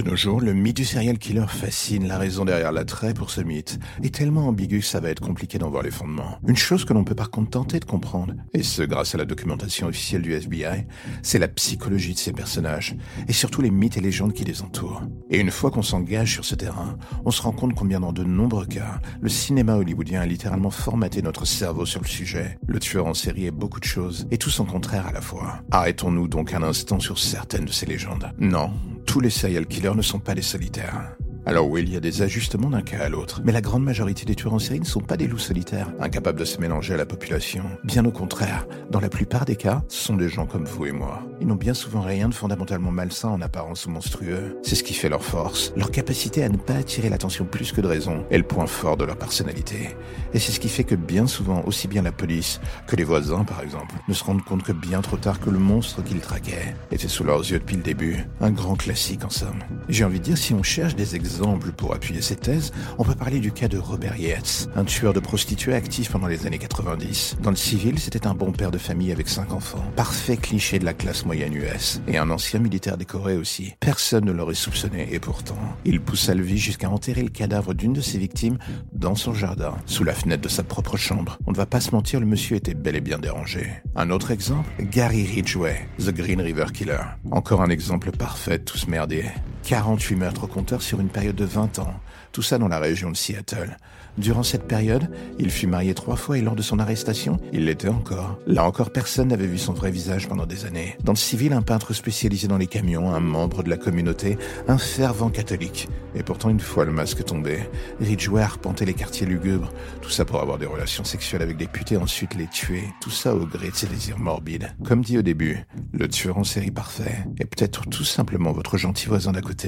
De 0.00 0.08
nos 0.08 0.16
jours, 0.16 0.40
le 0.40 0.54
mythe 0.54 0.78
du 0.78 0.86
serial 0.86 1.18
killer 1.18 1.44
fascine. 1.46 2.08
La 2.08 2.16
raison 2.16 2.46
derrière 2.46 2.72
l'attrait 2.72 3.12
pour 3.12 3.30
ce 3.30 3.42
mythe 3.42 3.78
est 4.02 4.14
tellement 4.14 4.48
ambigu 4.48 4.78
que 4.78 4.86
ça 4.86 4.98
va 4.98 5.10
être 5.10 5.20
compliqué 5.20 5.58
d'en 5.58 5.68
voir 5.68 5.82
les 5.82 5.90
fondements. 5.90 6.38
Une 6.48 6.56
chose 6.56 6.86
que 6.86 6.94
l'on 6.94 7.04
peut 7.04 7.14
par 7.14 7.30
contre 7.30 7.50
tenter 7.50 7.80
de 7.80 7.84
comprendre, 7.84 8.32
et 8.54 8.62
ce 8.62 8.80
grâce 8.80 9.14
à 9.14 9.18
la 9.18 9.26
documentation 9.26 9.88
officielle 9.88 10.22
du 10.22 10.32
FBI, 10.32 10.86
c'est 11.22 11.38
la 11.38 11.48
psychologie 11.48 12.14
de 12.14 12.18
ces 12.18 12.32
personnages, 12.32 12.96
et 13.28 13.34
surtout 13.34 13.60
les 13.60 13.70
mythes 13.70 13.98
et 13.98 14.00
légendes 14.00 14.32
qui 14.32 14.42
les 14.42 14.62
entourent. 14.62 15.02
Et 15.28 15.38
une 15.38 15.50
fois 15.50 15.70
qu'on 15.70 15.82
s'engage 15.82 16.32
sur 16.32 16.46
ce 16.46 16.54
terrain, 16.54 16.96
on 17.26 17.30
se 17.30 17.42
rend 17.42 17.52
compte 17.52 17.74
combien 17.74 18.00
dans 18.00 18.14
de 18.14 18.24
nombreux 18.24 18.64
cas, 18.64 19.02
le 19.20 19.28
cinéma 19.28 19.74
hollywoodien 19.74 20.22
a 20.22 20.26
littéralement 20.26 20.70
formaté 20.70 21.20
notre 21.20 21.44
cerveau 21.44 21.84
sur 21.84 22.00
le 22.00 22.08
sujet. 22.08 22.58
Le 22.66 22.80
tueur 22.80 23.04
en 23.04 23.12
série 23.12 23.44
est 23.44 23.50
beaucoup 23.50 23.80
de 23.80 23.84
choses, 23.84 24.26
et 24.30 24.38
tout 24.38 24.48
son 24.48 24.64
contraire 24.64 25.08
à 25.08 25.12
la 25.12 25.20
fois. 25.20 25.60
Arrêtons-nous 25.72 26.26
donc 26.26 26.54
un 26.54 26.62
instant 26.62 27.00
sur 27.00 27.18
certaines 27.18 27.66
de 27.66 27.72
ces 27.72 27.84
légendes. 27.84 28.32
Non, 28.38 28.72
tous 29.10 29.18
les 29.18 29.30
serial 29.30 29.66
killers 29.66 29.96
ne 29.96 30.02
sont 30.02 30.20
pas 30.20 30.36
des 30.36 30.42
solitaires. 30.42 31.16
Alors 31.46 31.68
oui, 31.68 31.82
il 31.82 31.92
y 31.92 31.96
a 31.96 32.00
des 32.00 32.20
ajustements 32.20 32.68
d'un 32.68 32.82
cas 32.82 32.98
à 33.00 33.08
l'autre, 33.08 33.40
mais 33.44 33.52
la 33.52 33.62
grande 33.62 33.82
majorité 33.82 34.26
des 34.26 34.34
tueurs 34.34 34.52
en 34.52 34.58
série 34.58 34.80
ne 34.80 34.84
sont 34.84 35.00
pas 35.00 35.16
des 35.16 35.26
loups 35.26 35.38
solitaires, 35.38 35.90
incapables 35.98 36.38
de 36.38 36.44
se 36.44 36.60
mélanger 36.60 36.92
à 36.94 36.96
la 36.98 37.06
population. 37.06 37.64
Bien 37.82 38.04
au 38.04 38.10
contraire, 38.10 38.66
dans 38.90 39.00
la 39.00 39.08
plupart 39.08 39.46
des 39.46 39.56
cas, 39.56 39.82
ce 39.88 40.04
sont 40.04 40.16
des 40.16 40.28
gens 40.28 40.44
comme 40.44 40.66
vous 40.66 40.84
et 40.84 40.92
moi. 40.92 41.22
Ils 41.40 41.46
n'ont 41.46 41.54
bien 41.54 41.72
souvent 41.72 42.02
rien 42.02 42.28
de 42.28 42.34
fondamentalement 42.34 42.90
malsain 42.90 43.30
en 43.30 43.40
apparence 43.40 43.86
ou 43.86 43.90
monstrueux. 43.90 44.58
C'est 44.62 44.74
ce 44.74 44.84
qui 44.84 44.92
fait 44.92 45.08
leur 45.08 45.24
force, 45.24 45.72
leur 45.76 45.90
capacité 45.90 46.44
à 46.44 46.50
ne 46.50 46.58
pas 46.58 46.74
attirer 46.74 47.08
l'attention 47.08 47.46
plus 47.46 47.72
que 47.72 47.80
de 47.80 47.86
raison, 47.86 48.26
est 48.30 48.38
le 48.38 48.44
point 48.44 48.66
fort 48.66 48.98
de 48.98 49.04
leur 49.04 49.16
personnalité. 49.16 49.96
Et 50.34 50.38
c'est 50.38 50.52
ce 50.52 50.60
qui 50.60 50.68
fait 50.68 50.84
que 50.84 50.94
bien 50.94 51.26
souvent, 51.26 51.62
aussi 51.64 51.88
bien 51.88 52.02
la 52.02 52.12
police 52.12 52.60
que 52.86 52.96
les 52.96 53.04
voisins 53.04 53.44
par 53.44 53.62
exemple, 53.62 53.94
ne 54.06 54.14
se 54.14 54.24
rendent 54.24 54.44
compte 54.44 54.62
que 54.62 54.72
bien 54.72 55.00
trop 55.00 55.16
tard 55.16 55.40
que 55.40 55.48
le 55.48 55.58
monstre 55.58 56.04
qu'ils 56.04 56.20
traquaient 56.20 56.76
était 56.92 57.08
sous 57.08 57.24
leurs 57.24 57.50
yeux 57.50 57.58
depuis 57.58 57.76
le 57.76 57.82
début. 57.82 58.26
Un 58.42 58.50
grand 58.50 58.76
classique 58.76 59.24
en 59.24 59.30
somme. 59.30 59.60
J'ai 59.88 60.04
envie 60.04 60.18
de 60.20 60.24
dire, 60.24 60.38
si 60.38 60.52
on 60.52 60.62
cherche 60.62 60.94
des 60.94 61.16
exemples 61.16 61.39
pour 61.76 61.94
appuyer 61.94 62.20
cette 62.20 62.40
thèse, 62.40 62.70
on 62.98 63.04
peut 63.04 63.14
parler 63.14 63.40
du 63.40 63.50
cas 63.50 63.68
de 63.68 63.78
Robert 63.78 64.16
Yates, 64.16 64.68
un 64.76 64.84
tueur 64.84 65.14
de 65.14 65.20
prostituées 65.20 65.74
actif 65.74 66.10
pendant 66.10 66.26
les 66.26 66.46
années 66.46 66.58
90. 66.58 67.38
Dans 67.42 67.50
le 67.50 67.56
civil, 67.56 67.98
c'était 67.98 68.26
un 68.26 68.34
bon 68.34 68.52
père 68.52 68.70
de 68.70 68.78
famille 68.78 69.10
avec 69.10 69.28
cinq 69.28 69.52
enfants. 69.52 69.82
Parfait 69.96 70.36
cliché 70.36 70.78
de 70.78 70.84
la 70.84 70.92
classe 70.92 71.24
moyenne 71.24 71.54
US. 71.54 72.02
Et 72.08 72.18
un 72.18 72.30
ancien 72.30 72.60
militaire 72.60 72.98
décoré 72.98 73.36
aussi. 73.36 73.74
Personne 73.80 74.26
ne 74.26 74.32
l'aurait 74.32 74.54
soupçonné, 74.54 75.08
et 75.12 75.18
pourtant, 75.18 75.58
il 75.86 76.00
poussa 76.00 76.34
le 76.34 76.42
vie 76.42 76.58
jusqu'à 76.58 76.90
enterrer 76.90 77.22
le 77.22 77.30
cadavre 77.30 77.72
d'une 77.72 77.94
de 77.94 78.02
ses 78.02 78.18
victimes 78.18 78.58
dans 78.92 79.14
son 79.14 79.32
jardin, 79.32 79.74
sous 79.86 80.04
la 80.04 80.12
fenêtre 80.12 80.42
de 80.42 80.48
sa 80.48 80.62
propre 80.62 80.98
chambre. 80.98 81.38
On 81.46 81.52
ne 81.52 81.56
va 81.56 81.66
pas 81.66 81.80
se 81.80 81.92
mentir, 81.92 82.20
le 82.20 82.26
monsieur 82.26 82.56
était 82.56 82.74
bel 82.74 82.96
et 82.96 83.00
bien 83.00 83.18
dérangé. 83.18 83.66
Un 83.96 84.10
autre 84.10 84.30
exemple, 84.30 84.68
Gary 84.80 85.24
Ridgway, 85.24 85.88
The 85.98 86.10
Green 86.10 86.40
River 86.40 86.66
Killer. 86.74 87.00
Encore 87.30 87.62
un 87.62 87.70
exemple 87.70 88.10
parfait 88.10 88.58
ce 88.76 88.90
merdier. 88.90 89.24
48 89.70 90.16
meurtres 90.16 90.44
au 90.44 90.46
compteur 90.48 90.82
sur 90.82 90.98
une 90.98 91.10
période 91.10 91.36
de 91.36 91.44
20 91.44 91.78
ans, 91.78 91.94
tout 92.32 92.42
ça 92.42 92.58
dans 92.58 92.66
la 92.66 92.80
région 92.80 93.08
de 93.08 93.16
Seattle. 93.16 93.76
Durant 94.18 94.42
cette 94.42 94.66
période, 94.66 95.08
il 95.38 95.48
fut 95.48 95.68
marié 95.68 95.94
trois 95.94 96.16
fois 96.16 96.36
et 96.36 96.40
lors 96.40 96.56
de 96.56 96.62
son 96.62 96.80
arrestation, 96.80 97.38
il 97.52 97.66
l'était 97.66 97.88
encore. 97.88 98.40
Là 98.48 98.64
encore, 98.64 98.90
personne 98.90 99.28
n'avait 99.28 99.46
vu 99.46 99.58
son 99.58 99.72
vrai 99.72 99.92
visage 99.92 100.28
pendant 100.28 100.46
des 100.46 100.64
années. 100.64 100.96
Dans 101.04 101.12
le 101.12 101.18
civil, 101.18 101.52
un 101.52 101.62
peintre 101.62 101.94
spécialisé 101.94 102.48
dans 102.48 102.58
les 102.58 102.66
camions, 102.66 103.14
un 103.14 103.20
membre 103.20 103.62
de 103.62 103.70
la 103.70 103.76
communauté, 103.76 104.36
un 104.66 104.76
fervent 104.78 105.30
catholique. 105.30 105.88
Et 106.16 106.24
pourtant, 106.24 106.50
une 106.50 106.58
fois 106.58 106.84
le 106.84 106.90
masque 106.90 107.24
tombé, 107.24 107.60
Ridgeway 108.00 108.42
arpentait 108.42 108.84
les 108.84 108.94
quartiers 108.94 109.26
lugubres. 109.26 109.72
Tout 110.02 110.10
ça 110.10 110.24
pour 110.24 110.40
avoir 110.40 110.58
des 110.58 110.66
relations 110.66 111.04
sexuelles 111.04 111.42
avec 111.42 111.56
des 111.56 111.68
putes 111.68 111.92
et 111.92 111.96
ensuite 111.96 112.34
les 112.34 112.48
tuer. 112.48 112.82
Tout 113.00 113.10
ça 113.10 113.36
au 113.36 113.46
gré 113.46 113.70
de 113.70 113.76
ses 113.76 113.86
désirs 113.86 114.18
morbides. 114.18 114.74
Comme 114.84 115.02
dit 115.02 115.18
au 115.18 115.22
début, 115.22 115.64
le 115.92 116.08
tueur 116.08 116.38
en 116.38 116.44
série 116.44 116.72
parfait 116.72 117.24
est 117.38 117.44
peut-être 117.44 117.88
tout 117.88 118.04
simplement 118.04 118.50
votre 118.50 118.76
gentil 118.76 119.06
voisin 119.06 119.30
d'à 119.30 119.40
côté. 119.40 119.59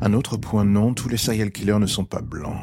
Un 0.00 0.14
autre 0.14 0.36
point 0.36 0.64
non, 0.64 0.94
tous 0.94 1.08
les 1.08 1.16
serial 1.16 1.50
killers 1.50 1.78
ne 1.78 1.86
sont 1.86 2.04
pas 2.04 2.22
blancs. 2.22 2.56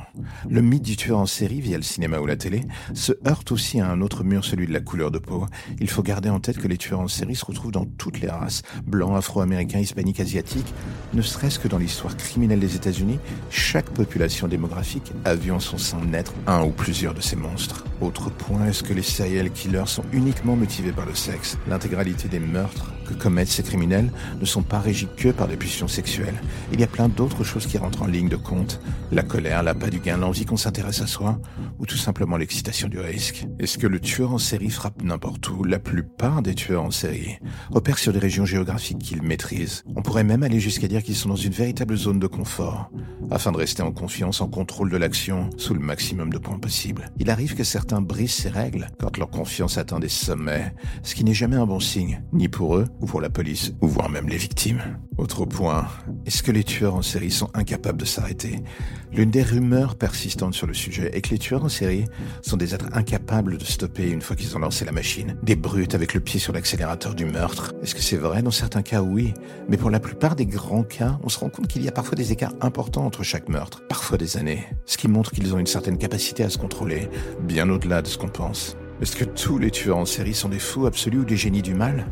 Le 0.50 0.62
mythe 0.62 0.84
du 0.84 0.98
tueur 0.98 1.20
en 1.20 1.26
série 1.26 1.62
via 1.62 1.78
le 1.78 1.84
cinéma 1.84 2.20
ou 2.20 2.26
la 2.26 2.36
télé 2.36 2.64
se 2.94 3.14
heurte 3.28 3.52
aussi 3.52 3.80
à 3.80 3.90
un 3.90 4.02
autre 4.02 4.24
mur, 4.24 4.44
celui 4.44 4.68
de 4.68 4.74
la 4.74 4.80
couleur 4.80 5.12
de 5.12 5.20
peau. 5.20 5.46
Il 5.80 5.90
faut 5.90 6.04
garder 6.04 6.30
en 6.30 6.40
tête 6.40 6.58
que 6.58 6.68
les 6.68 6.78
tueurs 6.78 7.00
en 7.00 7.08
série 7.08 7.36
se 7.36 7.46
retrouvent 7.46 7.72
dans 7.72 7.86
toutes 7.86 8.22
les 8.22 8.30
races, 8.30 8.64
blancs, 8.86 9.16
afro-américains, 9.16 9.80
hispaniques, 9.80 10.20
asiatiques. 10.20 10.74
Ne 11.14 11.22
serait-ce 11.22 11.60
que 11.60 11.68
dans 11.68 11.78
l'histoire 11.78 12.18
criminelle 12.18 12.60
des 12.60 12.76
États-Unis, 12.76 13.20
chaque 13.50 13.90
population 13.92 14.48
démographique 14.48 15.12
a 15.26 15.36
vu 15.36 15.52
en 15.52 15.60
son 15.60 15.78
sein 15.78 16.04
naître 16.06 16.34
un 16.48 16.64
ou 16.64 16.72
plusieurs 16.72 17.14
de 17.14 17.22
ces 17.22 17.36
monstres. 17.36 17.86
Autre 18.02 18.30
point, 18.32 18.66
est-ce 18.66 18.84
que 18.84 18.94
les 18.94 19.04
serial 19.04 19.52
killers 19.52 19.88
sont 19.88 20.04
uniquement 20.12 20.56
motivés 20.56 20.92
par 20.92 21.06
le 21.06 21.16
sexe 21.16 21.58
L'intégralité 21.68 22.28
des 22.28 22.40
meurtres? 22.40 22.97
Que 23.08 23.14
commettent 23.14 23.48
ces 23.48 23.64
criminels 23.64 24.12
ne 24.40 24.46
sont 24.46 24.64
pas 24.64 24.80
régis 24.80 25.08
que 25.18 25.30
par 25.30 25.48
des 25.48 25.58
pulsions 25.58 25.88
sexuelles. 25.88 26.42
Il 26.74 26.80
y 26.80 26.84
a 26.84 26.88
plein 26.88 27.10
d'autres 27.10 27.44
choses 27.44 27.66
qui 27.66 27.78
rentrent 27.78 28.04
en 28.04 28.08
ligne 28.08 28.30
de 28.30 28.36
compte. 28.36 28.80
La 29.12 29.24
colère, 29.24 29.64
l'appât 29.64 29.90
du 29.90 30.00
gain, 30.00 30.18
l'envie 30.18 30.46
qu'on 30.46 30.58
s'intéresse 30.58 31.02
à 31.02 31.08
soi, 31.08 31.40
ou 31.80 31.86
tout 31.86 31.98
simplement 31.98 32.38
l'excitation 32.38 32.88
du 32.88 33.00
risque. 33.00 33.48
Est-ce 33.60 33.78
que 33.78 33.88
le 33.88 34.00
tueur 34.00 34.34
en 34.34 34.38
série 34.38 34.70
frappe 34.70 35.04
n'importe 35.04 35.50
où? 35.50 35.64
La 35.64 35.80
plupart 35.80 36.42
des 36.42 36.56
tueurs 36.56 36.84
en 36.84 36.92
série 36.92 37.38
opèrent 37.72 38.00
sur 38.00 38.14
des 38.14 38.20
régions 38.20 38.46
géographiques 38.46 39.00
qu'ils 39.00 39.22
maîtrisent. 39.22 39.84
On 39.96 40.02
pourrait 40.02 40.24
même 40.24 40.44
aller 40.44 40.60
jusqu'à 40.60 40.88
dire 40.88 41.04
qu'ils 41.04 41.16
sont 41.16 41.30
dans 41.30 41.36
une 41.36 41.54
véritable 41.54 41.96
zone 41.96 42.20
de 42.20 42.28
confort, 42.28 42.92
afin 43.32 43.52
de 43.52 43.58
rester 43.58 43.82
en 43.82 43.92
confiance, 43.92 44.42
en 44.42 44.48
contrôle 44.48 44.90
de 44.90 44.98
l'action, 44.98 45.50
sous 45.58 45.74
le 45.74 45.80
maximum 45.80 46.32
de 46.32 46.38
points 46.38 46.60
possibles. 46.60 47.12
Il 47.20 47.30
arrive 47.30 47.56
que 47.56 47.64
certains 47.64 48.02
brisent 48.02 48.34
ces 48.34 48.50
règles 48.50 48.88
quand 49.00 49.18
leur 49.18 49.30
confiance 49.30 49.78
atteint 49.78 50.00
des 50.00 50.10
sommets, 50.10 50.74
ce 51.04 51.16
qui 51.16 51.24
n'est 51.24 51.34
jamais 51.34 51.56
un 51.56 51.66
bon 51.66 51.80
signe, 51.80 52.22
ni 52.34 52.50
pour 52.50 52.78
eux, 52.78 52.88
ou 53.02 53.06
pour 53.06 53.22
la 53.22 53.30
police, 53.30 53.74
ou 53.82 53.88
voire 53.88 54.10
même 54.10 54.28
les 54.30 54.38
victimes. 54.38 54.82
Autre 55.18 55.46
point, 55.46 55.88
est-ce 56.26 56.44
que 56.44 56.52
les 56.52 56.64
tueurs 56.64 56.96
en 56.96 57.02
série 57.02 57.32
sont 57.32 57.50
incapables 57.54 58.00
de 58.00 58.06
s'arrêter? 58.06 58.60
L'une 59.12 59.32
des 59.32 59.44
rumeurs 59.44 59.96
persistantes 59.96 60.54
sur 60.54 60.68
le 60.68 60.74
sujet 60.74 61.10
est 61.14 61.22
que 61.22 61.30
les 61.30 61.40
tueurs 61.40 61.64
en 61.64 61.70
série 61.70 62.06
sont 62.42 62.58
des 62.58 62.76
êtres 62.76 62.90
incapables 62.94 63.58
de 63.58 63.66
stopper 63.66 64.10
une 64.10 64.22
fois 64.22 64.36
qu'ils 64.36 64.56
ont 64.56 64.60
lancé 64.60 64.86
la 64.86 64.92
machine, 64.92 65.38
des 65.44 65.56
brutes 65.56 65.96
avec 65.96 66.14
le 66.14 66.20
pied 66.20 66.40
sur 66.40 66.54
l'accélérateur 66.54 67.16
du 67.16 67.26
meurtre. 67.26 67.74
Est-ce 67.82 67.96
que 67.96 68.02
c'est 68.02 68.18
vrai? 68.18 68.42
Dans 68.42 68.52
certains 68.52 68.82
cas, 68.82 69.02
oui. 69.02 69.34
Mais 69.70 69.78
pour 69.78 69.90
la 69.90 70.00
plupart 70.00 70.36
des 70.36 70.46
grands 70.46 70.84
cas, 70.84 71.20
on 71.24 71.30
se 71.30 71.40
rend 71.40 71.50
compte 71.50 71.68
qu'il 71.68 71.84
y 71.84 71.88
a 71.88 71.92
parfois 71.92 72.16
des 72.16 72.32
écarts 72.32 72.54
importants 72.62 73.06
entre 73.06 73.24
chaque 73.24 73.50
meurtre, 73.50 73.82
parfois 73.88 74.18
des 74.18 74.38
années, 74.38 74.66
ce 74.86 74.98
qui 74.98 75.08
montre 75.08 75.32
qu'ils 75.32 75.54
ont 75.54 75.60
une 75.60 75.68
certaine 75.68 75.98
capacité 75.98 76.44
à 76.44 76.50
se 76.50 76.58
contrôler, 76.58 77.10
bien 77.42 77.70
au-delà 77.70 78.02
de 78.02 78.08
ce 78.08 78.18
qu'on 78.18 78.30
pense. 78.30 78.78
Est-ce 79.02 79.16
que 79.16 79.26
tous 79.26 79.60
les 79.60 79.70
tueurs 79.70 79.98
en 79.98 80.06
série 80.06 80.34
sont 80.34 80.50
des 80.50 80.60
fous 80.60 80.88
absolus 80.88 81.20
ou 81.20 81.26
des 81.26 81.38
génies 81.38 81.62
du 81.62 81.76
mal? 81.76 82.08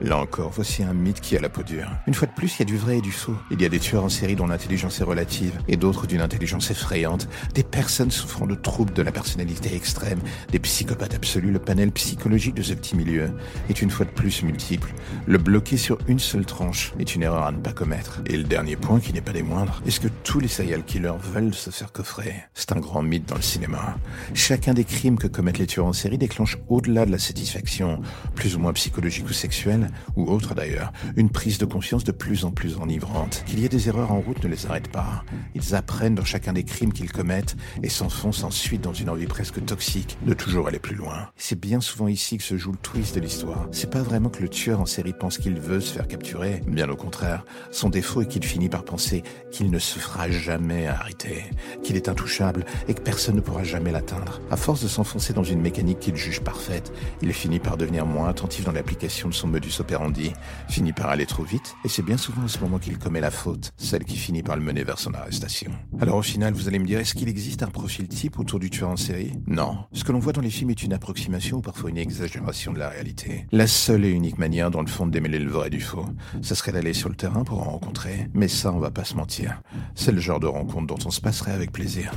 Là 0.00 0.16
encore, 0.16 0.50
voici 0.54 0.84
un 0.84 0.94
mythe 0.94 1.20
qui 1.20 1.36
a 1.36 1.40
la 1.40 1.48
peau 1.48 1.64
dure. 1.64 1.90
Une 2.06 2.14
fois 2.14 2.28
de 2.28 2.32
plus, 2.32 2.56
il 2.56 2.58
y 2.60 2.62
a 2.62 2.66
du 2.66 2.76
vrai 2.76 2.98
et 2.98 3.00
du 3.00 3.10
faux. 3.10 3.34
Il 3.50 3.60
y 3.60 3.64
a 3.64 3.68
des 3.68 3.80
tueurs 3.80 4.04
en 4.04 4.08
série 4.08 4.36
dont 4.36 4.46
l'intelligence 4.46 5.00
est 5.00 5.04
relative, 5.04 5.58
et 5.66 5.76
d'autres 5.76 6.06
d'une 6.06 6.20
intelligence 6.20 6.70
effrayante, 6.70 7.28
des 7.54 7.64
personnes 7.64 8.12
souffrant 8.12 8.46
de 8.46 8.54
troubles 8.54 8.92
de 8.92 9.02
la 9.02 9.10
personnalité 9.10 9.74
extrême, 9.74 10.20
des 10.52 10.60
psychopathes 10.60 11.14
absolus. 11.14 11.50
Le 11.50 11.58
panel 11.58 11.90
psychologique 11.90 12.54
de 12.54 12.62
ce 12.62 12.74
petit 12.74 12.94
milieu 12.94 13.30
est 13.68 13.82
une 13.82 13.90
fois 13.90 14.06
de 14.06 14.10
plus 14.10 14.44
multiple. 14.44 14.92
Le 15.26 15.38
bloquer 15.38 15.76
sur 15.76 15.98
une 16.06 16.20
seule 16.20 16.46
tranche 16.46 16.92
est 17.00 17.16
une 17.16 17.24
erreur 17.24 17.42
à 17.42 17.50
ne 17.50 17.58
pas 17.58 17.72
commettre. 17.72 18.22
Et 18.26 18.36
le 18.36 18.44
dernier 18.44 18.76
point, 18.76 19.00
qui 19.00 19.12
n'est 19.12 19.20
pas 19.20 19.32
des 19.32 19.42
moindres, 19.42 19.82
est-ce 19.84 19.98
que 19.98 20.08
tous 20.22 20.38
les 20.38 20.48
serial 20.48 20.84
killers 20.84 21.18
veulent 21.32 21.54
se 21.54 21.70
faire 21.70 21.90
coffrer? 21.90 22.34
C'est 22.54 22.70
un 22.70 22.80
grand 22.80 23.02
mythe 23.02 23.28
dans 23.28 23.36
le 23.36 23.42
cinéma. 23.42 23.96
Chacun 24.32 24.74
des 24.74 24.84
crimes 24.84 25.18
que 25.18 25.26
commettent 25.26 25.58
les 25.58 25.66
tueurs 25.66 25.86
en 25.86 25.92
série 25.92 26.18
déclenche 26.18 26.56
au-delà 26.68 27.04
de 27.04 27.10
la 27.10 27.18
satisfaction, 27.18 28.00
plus 28.36 28.54
ou 28.54 28.60
moins 28.60 28.72
psychologique 28.72 29.28
ou 29.28 29.32
sexuelle, 29.32 29.87
ou 30.16 30.30
autres 30.30 30.54
d'ailleurs, 30.54 30.92
une 31.16 31.30
prise 31.30 31.58
de 31.58 31.64
conscience 31.64 32.04
de 32.04 32.12
plus 32.12 32.44
en 32.44 32.50
plus 32.50 32.76
enivrante. 32.76 33.42
Qu'il 33.46 33.60
y 33.60 33.64
ait 33.64 33.68
des 33.68 33.88
erreurs 33.88 34.12
en 34.12 34.20
route 34.20 34.42
ne 34.42 34.48
les 34.48 34.66
arrête 34.66 34.88
pas. 34.88 35.24
Ils 35.54 35.74
apprennent 35.74 36.14
dans 36.14 36.24
chacun 36.24 36.52
des 36.52 36.64
crimes 36.64 36.92
qu'ils 36.92 37.12
commettent 37.12 37.56
et 37.82 37.88
s'enfoncent 37.88 38.44
ensuite 38.44 38.80
dans 38.80 38.92
une 38.92 39.10
envie 39.10 39.26
presque 39.26 39.64
toxique 39.64 40.18
de 40.26 40.34
toujours 40.34 40.68
aller 40.68 40.78
plus 40.78 40.96
loin. 40.96 41.28
C'est 41.36 41.58
bien 41.58 41.80
souvent 41.80 42.08
ici 42.08 42.38
que 42.38 42.44
se 42.44 42.56
joue 42.56 42.72
le 42.72 42.78
twist 42.78 43.14
de 43.14 43.20
l'histoire. 43.20 43.66
C'est 43.72 43.90
pas 43.90 44.02
vraiment 44.02 44.28
que 44.28 44.42
le 44.42 44.48
tueur 44.48 44.80
en 44.80 44.86
série 44.86 45.12
pense 45.12 45.38
qu'il 45.38 45.58
veut 45.60 45.80
se 45.80 45.92
faire 45.92 46.08
capturer, 46.08 46.62
bien 46.66 46.88
au 46.88 46.96
contraire. 46.96 47.44
Son 47.70 47.88
défaut 47.88 48.22
est 48.22 48.26
qu'il 48.26 48.44
finit 48.44 48.68
par 48.68 48.84
penser 48.84 49.22
qu'il 49.50 49.70
ne 49.70 49.78
se 49.78 49.98
fera 49.98 50.30
jamais 50.30 50.86
arrêter, 50.86 51.44
qu'il 51.82 51.96
est 51.96 52.08
intouchable 52.08 52.64
et 52.88 52.94
que 52.94 53.00
personne 53.00 53.36
ne 53.36 53.40
pourra 53.40 53.64
jamais 53.64 53.92
l'atteindre. 53.92 54.40
À 54.50 54.56
force 54.56 54.82
de 54.82 54.88
s'enfoncer 54.88 55.32
dans 55.32 55.44
une 55.44 55.60
mécanique 55.60 56.00
qu'il 56.00 56.16
juge 56.16 56.40
parfaite, 56.40 56.92
il 57.22 57.32
finit 57.32 57.60
par 57.60 57.76
devenir 57.76 58.06
moins 58.06 58.28
attentif 58.28 58.64
dans 58.64 58.72
l'application 58.72 59.28
de 59.28 59.34
son 59.34 59.48
modus 59.48 59.77
operandi, 59.80 60.32
finit 60.68 60.92
par 60.92 61.08
aller 61.08 61.26
trop 61.26 61.44
vite, 61.44 61.74
et 61.84 61.88
c'est 61.88 62.02
bien 62.02 62.16
souvent 62.16 62.44
à 62.44 62.48
ce 62.48 62.58
moment 62.58 62.78
qu'il 62.78 62.98
commet 62.98 63.20
la 63.20 63.30
faute, 63.30 63.72
celle 63.76 64.04
qui 64.04 64.16
finit 64.16 64.42
par 64.42 64.56
le 64.56 64.62
mener 64.62 64.84
vers 64.84 64.98
son 64.98 65.14
arrestation. 65.14 65.70
Alors 66.00 66.16
au 66.16 66.22
final, 66.22 66.54
vous 66.54 66.68
allez 66.68 66.78
me 66.78 66.86
dire, 66.86 66.98
est-ce 66.98 67.14
qu'il 67.14 67.28
existe 67.28 67.62
un 67.62 67.68
profil 67.68 68.08
type 68.08 68.38
autour 68.38 68.58
du 68.58 68.70
tueur 68.70 68.90
en 68.90 68.96
série? 68.96 69.32
Non. 69.46 69.78
Ce 69.92 70.04
que 70.04 70.12
l'on 70.12 70.18
voit 70.18 70.32
dans 70.32 70.40
les 70.40 70.50
films 70.50 70.70
est 70.70 70.82
une 70.82 70.92
approximation 70.92 71.58
ou 71.58 71.60
parfois 71.60 71.90
une 71.90 71.98
exagération 71.98 72.72
de 72.72 72.78
la 72.78 72.88
réalité. 72.88 73.46
La 73.52 73.66
seule 73.66 74.04
et 74.04 74.10
unique 74.10 74.38
manière, 74.38 74.70
dans 74.70 74.82
le 74.82 74.86
fond, 74.86 75.06
de 75.06 75.10
démêler 75.10 75.38
le 75.38 75.50
vrai 75.50 75.70
du 75.70 75.80
faux, 75.80 76.06
ce 76.42 76.54
serait 76.54 76.72
d'aller 76.72 76.92
sur 76.92 77.08
le 77.08 77.14
terrain 77.14 77.44
pour 77.44 77.60
en 77.60 77.70
rencontrer, 77.70 78.28
mais 78.34 78.48
ça, 78.48 78.72
on 78.72 78.78
va 78.78 78.90
pas 78.90 79.04
se 79.04 79.14
mentir. 79.14 79.60
C'est 79.94 80.12
le 80.12 80.20
genre 80.20 80.40
de 80.40 80.46
rencontre 80.46 80.86
dont 80.86 81.06
on 81.06 81.10
se 81.10 81.20
passerait 81.20 81.52
avec 81.52 81.72
plaisir. 81.72 82.12